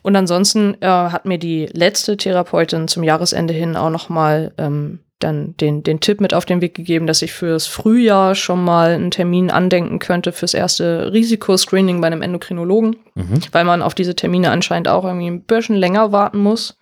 [0.00, 5.56] Und ansonsten äh, hat mir die letzte Therapeutin zum Jahresende hin auch nochmal ähm, dann
[5.58, 9.10] den, den Tipp mit auf den Weg gegeben, dass ich fürs Frühjahr schon mal einen
[9.10, 13.40] Termin andenken könnte fürs erste Risikoscreening bei einem Endokrinologen, Mhm.
[13.52, 16.76] weil man auf diese Termine anscheinend auch irgendwie ein bisschen länger warten muss.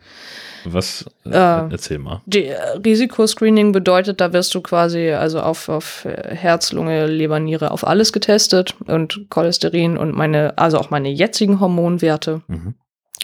[0.65, 1.05] Was?
[1.27, 2.23] Äh, Äh, erzähl mal.
[2.27, 7.71] Die äh, Risikoscreening bedeutet, da wirst du quasi also auf, auf Herz, Lunge, Leber, Niere,
[7.73, 12.75] auf alles getestet und Cholesterin und meine, also auch meine jetzigen Hormonwerte, Mhm.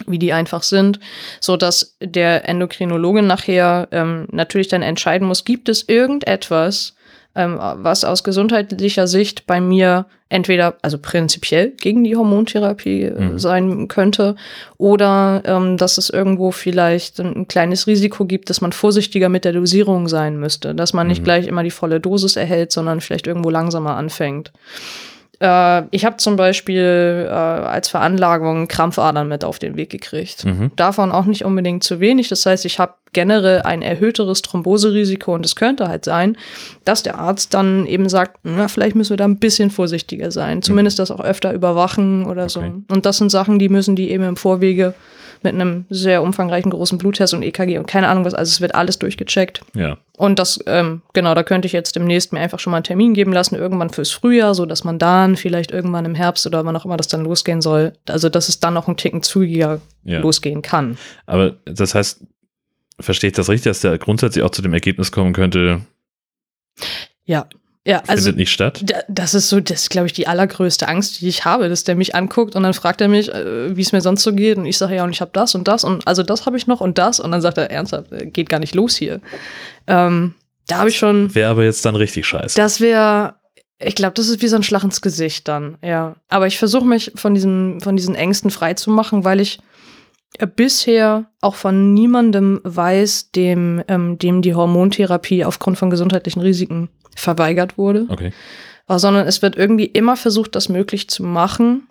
[0.06, 1.00] Wie die einfach sind,
[1.40, 6.94] so dass der Endokrinologe nachher ähm, natürlich dann entscheiden muss, gibt es irgendetwas,
[7.34, 13.38] ähm, was aus gesundheitlicher Sicht bei mir entweder, also prinzipiell gegen die Hormontherapie äh, Mhm.
[13.38, 14.34] sein könnte
[14.76, 19.44] oder ähm, dass es irgendwo vielleicht ein, ein kleines Risiko gibt, dass man vorsichtiger mit
[19.44, 21.24] der Dosierung sein müsste, dass man nicht Mhm.
[21.24, 24.52] gleich immer die volle Dosis erhält, sondern vielleicht irgendwo langsamer anfängt.
[25.40, 30.44] Äh, ich habe zum Beispiel äh, als Veranlagung Krampfadern mit auf den Weg gekriegt.
[30.44, 30.72] Mhm.
[30.76, 32.28] Davon auch nicht unbedingt zu wenig.
[32.28, 36.36] Das heißt, ich habe generell ein erhöhteres Thromboserisiko und es könnte halt sein,
[36.84, 40.62] dass der Arzt dann eben sagt, na, vielleicht müssen wir da ein bisschen vorsichtiger sein.
[40.62, 42.60] Zumindest das auch öfter überwachen oder so.
[42.60, 42.72] Okay.
[42.90, 44.94] Und das sind Sachen, die müssen die eben im Vorwege
[45.42, 48.74] mit einem sehr umfangreichen großen Bluttest und EKG und keine Ahnung was, also es wird
[48.74, 49.60] alles durchgecheckt.
[49.74, 49.98] Ja.
[50.16, 53.14] Und das, ähm, genau, da könnte ich jetzt demnächst mir einfach schon mal einen Termin
[53.14, 56.76] geben lassen, irgendwann fürs Frühjahr, so dass man dann vielleicht irgendwann im Herbst oder wann
[56.76, 60.20] auch immer das dann losgehen soll, also dass es dann noch einen Ticken zügiger Ja.
[60.20, 60.98] losgehen kann.
[61.26, 62.24] Aber das heißt,
[63.00, 65.82] verstehe ich das richtig, dass der grundsätzlich auch zu dem Ergebnis kommen könnte,
[67.24, 67.46] Ja.
[67.88, 68.80] Ja, also findet nicht statt?
[68.84, 71.84] da- das ist so, das ist, glaube ich, die allergrößte Angst, die ich habe, dass
[71.84, 74.58] der mich anguckt und dann fragt er mich, äh, wie es mir sonst so geht.
[74.58, 76.66] Und ich sage, ja, und ich habe das und das und also das habe ich
[76.66, 77.18] noch und das.
[77.18, 79.20] Und dann sagt er, ernsthaft, äh, geht gar nicht los hier.
[79.86, 80.34] Ähm,
[80.66, 81.34] da habe ich schon.
[81.34, 82.56] Wäre aber jetzt dann richtig scheiße.
[82.56, 83.36] Das wäre,
[83.78, 86.16] ich glaube, das ist wie so ein Schlag ins Gesicht dann, ja.
[86.28, 89.60] Aber ich versuche mich von diesen, von diesen Ängsten frei zu machen, weil ich
[90.38, 96.90] äh, bisher auch von niemandem weiß, dem, ähm, dem die Hormontherapie aufgrund von gesundheitlichen Risiken
[97.18, 98.32] verweigert wurde, Okay.
[98.88, 101.84] äh, sondern es wird irgendwie immer versucht, das möglich zu machen.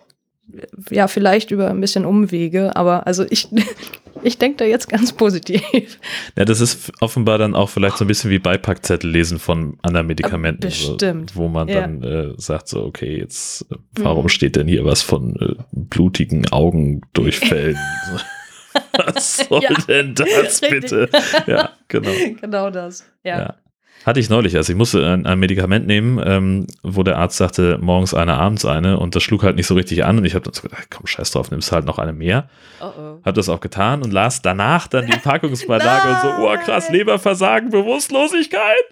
[0.90, 3.48] Ja, vielleicht über ein bisschen Umwege, aber also ich,
[4.22, 5.98] ich denke da jetzt ganz positiv.
[6.38, 10.06] Ja, das ist offenbar dann auch vielleicht so ein bisschen wie Beipackzettel lesen von anderen
[10.06, 10.62] Medikamenten.
[10.62, 11.32] Bestimmt.
[11.32, 11.82] So, wo man Ja.
[11.82, 14.28] dann äh, sagt so, okay, jetzt, äh, warum Mhm.
[14.30, 17.76] steht denn hier was von äh, blutigen Augendurchfällen?
[18.96, 19.70] Was soll Ja.
[19.88, 20.70] denn das Richtig.
[20.70, 21.08] bitte?
[21.46, 22.10] Ja, genau.
[22.40, 23.04] genau das.
[23.24, 23.38] Ja.
[23.38, 23.54] ja.
[24.06, 27.78] Hatte ich neulich, also ich musste ein, ein Medikament nehmen, ähm, wo der Arzt sagte,
[27.80, 30.44] morgens eine, abends eine und das schlug halt nicht so richtig an und ich habe
[30.44, 32.48] dann so gedacht, komm, scheiß drauf, nimmst halt noch eine mehr.
[32.80, 33.18] Oh oh.
[33.24, 37.70] Hab das auch getan und las danach dann die Packungsbeilage und so, oh krass, Leberversagen,
[37.70, 38.84] Bewusstlosigkeit,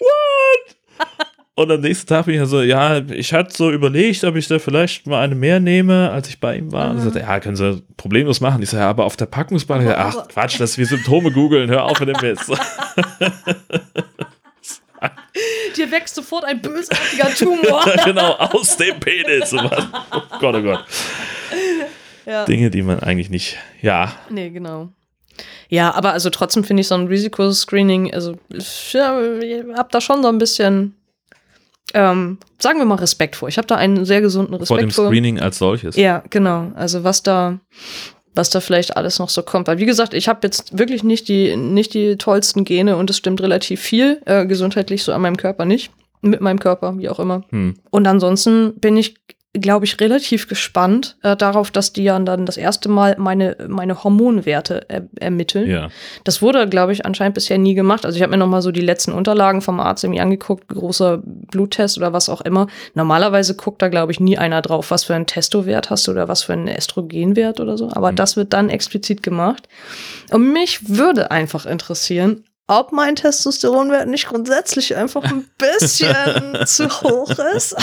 [0.00, 0.76] what?
[1.56, 4.58] Und am nächsten Tag bin ich so, ja, ich hatte so überlegt, ob ich da
[4.58, 6.90] vielleicht mal eine mehr nehme, als ich bei ihm war.
[6.90, 8.60] Und er sagte, ja, können Sie problemlos machen.
[8.60, 11.70] Ich sage, ja, aber auf der Packungsbeilage, Aber- ach Quatsch, das ist wie Symptome googeln,
[11.70, 12.50] hör auf mit dem Mist.
[15.76, 17.84] Dir wächst sofort ein bösartiger Tumor.
[18.04, 19.52] genau, aus dem Penis.
[19.52, 19.88] Was.
[20.12, 20.84] Oh Gott, oh Gott.
[22.26, 22.44] ja.
[22.44, 24.90] Dinge, die man eigentlich nicht, ja, Nee, genau.
[25.68, 29.20] Ja, aber also trotzdem finde ich so ein Risikoscreening, also ich ja,
[29.76, 30.94] habe da schon so ein bisschen,
[31.94, 33.48] ähm, sagen wir mal Respekt vor.
[33.48, 35.96] Ich habe da einen sehr gesunden Respekt vor dem Screening als solches.
[35.96, 36.70] Ja, genau.
[36.76, 37.58] Also was da,
[38.34, 39.68] was da vielleicht alles noch so kommt.
[39.68, 43.16] Weil wie gesagt, ich habe jetzt wirklich nicht die, nicht die tollsten Gene und es
[43.16, 47.20] stimmt relativ viel äh, gesundheitlich so an meinem Körper nicht, mit meinem Körper, wie auch
[47.20, 47.44] immer.
[47.50, 47.74] Hm.
[47.90, 49.14] Und ansonsten bin ich,
[49.54, 54.02] glaube ich, relativ gespannt äh, darauf, dass die ja dann das erste Mal meine, meine
[54.02, 55.70] Hormonwerte er ermitteln.
[55.70, 55.88] Ja.
[56.24, 58.04] Das wurde, glaube ich, anscheinend bisher nie gemacht.
[58.04, 61.22] Also ich habe mir noch mal so die letzten Unterlagen vom Arzt irgendwie angeguckt, großer
[61.24, 62.66] Bluttest oder was auch immer.
[62.94, 66.26] Normalerweise guckt da, glaube ich, nie einer drauf, was für einen Testowert hast du oder
[66.26, 67.90] was für einen Estrogenwert oder so.
[67.92, 68.16] Aber Mhm.
[68.16, 69.68] das wird dann explizit gemacht.
[70.32, 77.30] Und mich würde einfach interessieren, ob mein Testosteronwert nicht grundsätzlich einfach ein bisschen zu hoch
[77.54, 77.76] ist.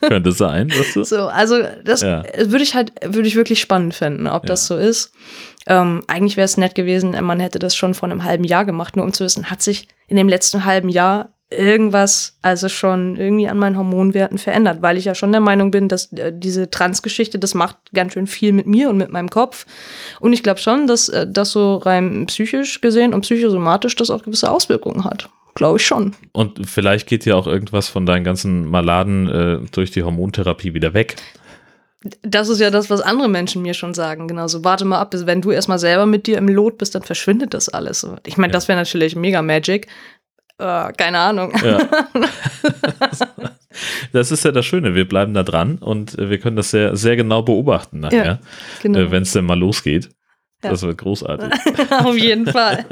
[0.00, 1.04] Könnte sein, weißt du?
[1.04, 2.22] So, also das Ja.
[2.36, 5.12] würde ich halt, würde ich wirklich spannend finden, ob das so ist.
[5.66, 8.96] Ähm, eigentlich wäre es nett gewesen, man hätte das schon vor einem halben Jahr gemacht,
[8.96, 13.48] nur um zu wissen, hat sich in dem letzten halben Jahr irgendwas also schon irgendwie
[13.48, 17.38] an meinen Hormonwerten verändert, weil ich ja schon der Meinung bin, dass äh, diese Transgeschichte,
[17.38, 19.66] das macht ganz schön viel mit mir und mit meinem Kopf.
[20.20, 24.22] Und ich glaube schon, dass äh, das so rein psychisch gesehen und psychosomatisch das auch
[24.22, 25.28] gewisse Auswirkungen hat.
[25.56, 26.14] Glaube ich schon.
[26.32, 30.94] Und vielleicht geht ja auch irgendwas von deinen ganzen Maladen äh, durch die Hormontherapie wieder
[30.94, 31.16] weg.
[32.22, 34.26] Das ist ja das, was andere Menschen mir schon sagen.
[34.26, 37.02] Genauso, warte mal ab, bis wenn du erstmal selber mit dir im Lot bist, dann
[37.02, 38.06] verschwindet das alles.
[38.24, 38.54] Ich meine, Ja.
[38.54, 39.86] das wäre natürlich mega Magic.
[40.60, 41.52] Äh, keine Ahnung.
[41.64, 41.88] Ja.
[44.12, 47.16] das ist ja das Schöne, wir bleiben da dran und wir können das sehr, sehr
[47.16, 48.40] genau beobachten nachher,
[48.82, 48.98] genau.
[48.98, 50.10] äh, wenn es denn mal losgeht.
[50.62, 50.70] Ja.
[50.70, 51.48] Das wird großartig.
[52.04, 52.84] Auf jeden Fall.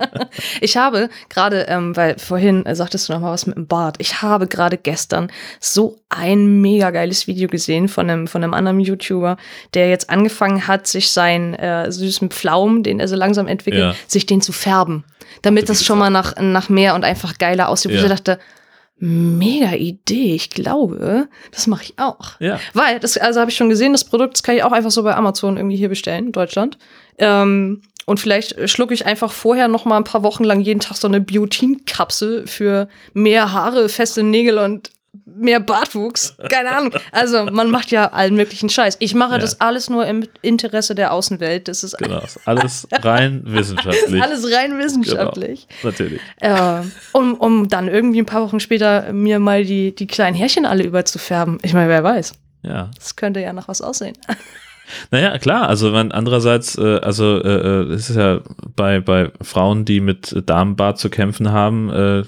[0.60, 3.96] ich habe gerade, ähm, weil vorhin äh, sagtest du noch mal was mit dem Bart.
[4.00, 8.80] Ich habe gerade gestern so ein mega geiles Video gesehen von einem, von einem anderen
[8.80, 9.36] YouTuber,
[9.74, 13.94] der jetzt angefangen hat, sich seinen äh, süßen Pflaumen, den er so langsam entwickelt, Ja.
[14.08, 15.04] sich den zu färben.
[15.42, 17.92] Damit das schon mal nach, nach mehr und einfach geiler aussieht.
[17.92, 18.02] Ja.
[18.02, 18.38] ich dachte,
[18.98, 20.34] mega Idee.
[20.34, 22.40] Ich glaube, das mache ich auch.
[22.40, 22.58] Ja.
[22.72, 25.02] Weil, das, also habe ich schon gesehen, das Produkt das kann ich auch einfach so
[25.02, 26.78] bei Amazon irgendwie hier bestellen, in Deutschland.
[27.18, 30.96] Ähm, und vielleicht schlucke ich einfach vorher noch mal ein paar Wochen lang jeden Tag
[30.96, 34.90] so eine Biotin-Kapsel für mehr Haare, feste Nägel und
[35.26, 36.36] mehr Bartwuchs.
[36.50, 36.92] Keine Ahnung.
[37.12, 38.96] Also man macht ja allen möglichen Scheiß.
[39.00, 39.38] Ich mache Ja.
[39.38, 41.66] das alles nur im Interesse der Außenwelt.
[41.68, 42.22] Das ist Genau.
[42.44, 44.22] Alles rein wissenschaftlich.
[44.22, 45.66] alles rein wissenschaftlich.
[45.82, 46.20] Natürlich.
[46.40, 50.66] Äh, um, um dann irgendwie ein paar Wochen später mir mal die, die kleinen Härchen
[50.66, 51.58] alle überzufärben.
[51.62, 52.32] Ich meine, wer weiß.
[52.62, 52.90] Ja.
[52.96, 54.16] Das könnte ja nach was aussehen.
[55.10, 58.40] Naja, klar, also man andererseits, äh, also äh, äh, es ist ja
[58.76, 62.22] bei, bei Frauen, die mit Darmbart zu kämpfen haben, äh,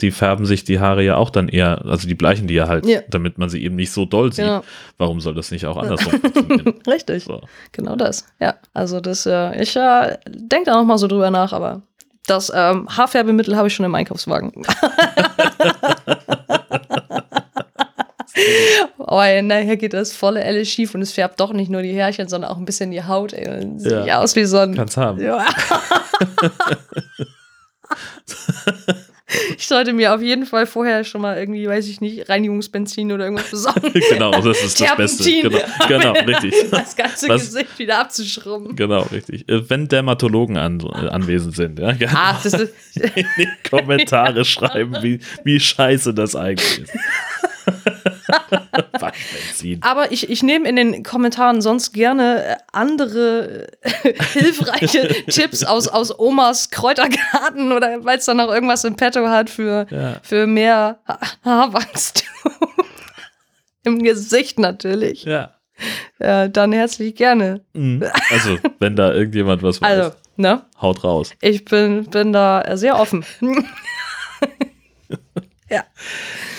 [0.00, 2.86] die färben sich die Haare ja auch dann eher, also die bleichen die ja halt,
[2.86, 3.00] Ja.
[3.08, 4.44] damit man sie eben nicht so doll sieht.
[4.44, 4.62] Genau.
[4.98, 6.74] Warum soll das nicht auch andersrum funktionieren?
[6.86, 7.24] Richtig.
[7.24, 7.40] So.
[7.72, 8.26] Genau das.
[8.40, 11.82] Ja, also das, äh, ich äh, denke da noch mal so drüber nach, aber
[12.26, 14.52] das ähm, Haarfärbemittel habe ich schon im Einkaufswagen.
[18.98, 22.26] Aber nachher geht das volle Elle schief und es färbt doch nicht nur die Härchen,
[22.28, 23.32] sondern auch ein bisschen die Haut.
[23.32, 23.68] Ey.
[23.78, 24.04] Sieht Ja.
[24.06, 24.74] ja aus wie so ein.
[24.74, 25.20] Kann's haben.
[25.20, 25.44] Ja.
[29.56, 33.24] ich sollte mir auf jeden Fall vorher schon mal irgendwie, weiß ich nicht, Reinigungsbenzin oder
[33.24, 33.92] irgendwas besorgen.
[34.10, 35.24] genau, das ist das Beste.
[35.42, 36.54] Genau, genau richtig.
[36.70, 38.76] Das ganze Was- Gesicht wieder abzuschrubben.
[38.76, 39.48] Genau, richtig.
[39.48, 42.74] Äh, Wenn Dermatologen an, äh, anwesend sind, ja, Ach, das ist.
[42.96, 46.92] in die Kommentare schreiben, wie, wie scheiße das eigentlich ist.
[49.00, 49.80] Waschbenzin.
[49.82, 55.88] Aber ich, ich nehme in den Kommentaren sonst gerne äh, andere äh, hilfreiche Tipps aus,
[55.88, 60.16] aus Omas Kräutergarten oder weil es dann noch irgendwas im Petto hat für, Ja.
[60.22, 62.28] für mehr ha Haarwachstum.
[63.84, 65.24] Im Gesicht natürlich.
[65.24, 65.50] Ja.
[66.20, 67.62] Ja, dann herzlich gerne.
[67.72, 68.02] Mhm.
[68.30, 70.62] Also, wenn da irgendjemand was weiß, Also, ne?
[70.80, 71.32] haut raus.
[71.40, 73.24] Ich bin, bin da sehr offen.
[75.74, 75.84] Ja.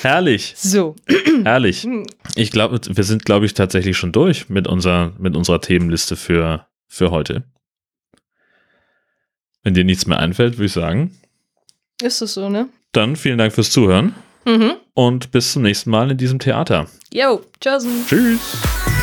[0.01, 0.95] Herrlich, So.
[1.43, 1.88] herrlich.
[2.36, 6.68] Ich glaube, wir sind, glaube ich, tatsächlich schon durch mit, unserer mit unserer Themenliste für,
[6.88, 7.43] für heute.
[9.63, 11.18] Wenn dir nichts mehr einfällt, würde ich sagen,
[12.01, 12.70] Ist es so, ne?
[12.91, 14.13] dann vielen Dank fürs Zuhören
[14.45, 14.74] Mhm.
[14.93, 16.88] und bis zum nächsten Mal in diesem Theater.
[17.11, 17.88] Jo, tschüss.
[18.07, 18.95] Tschüss.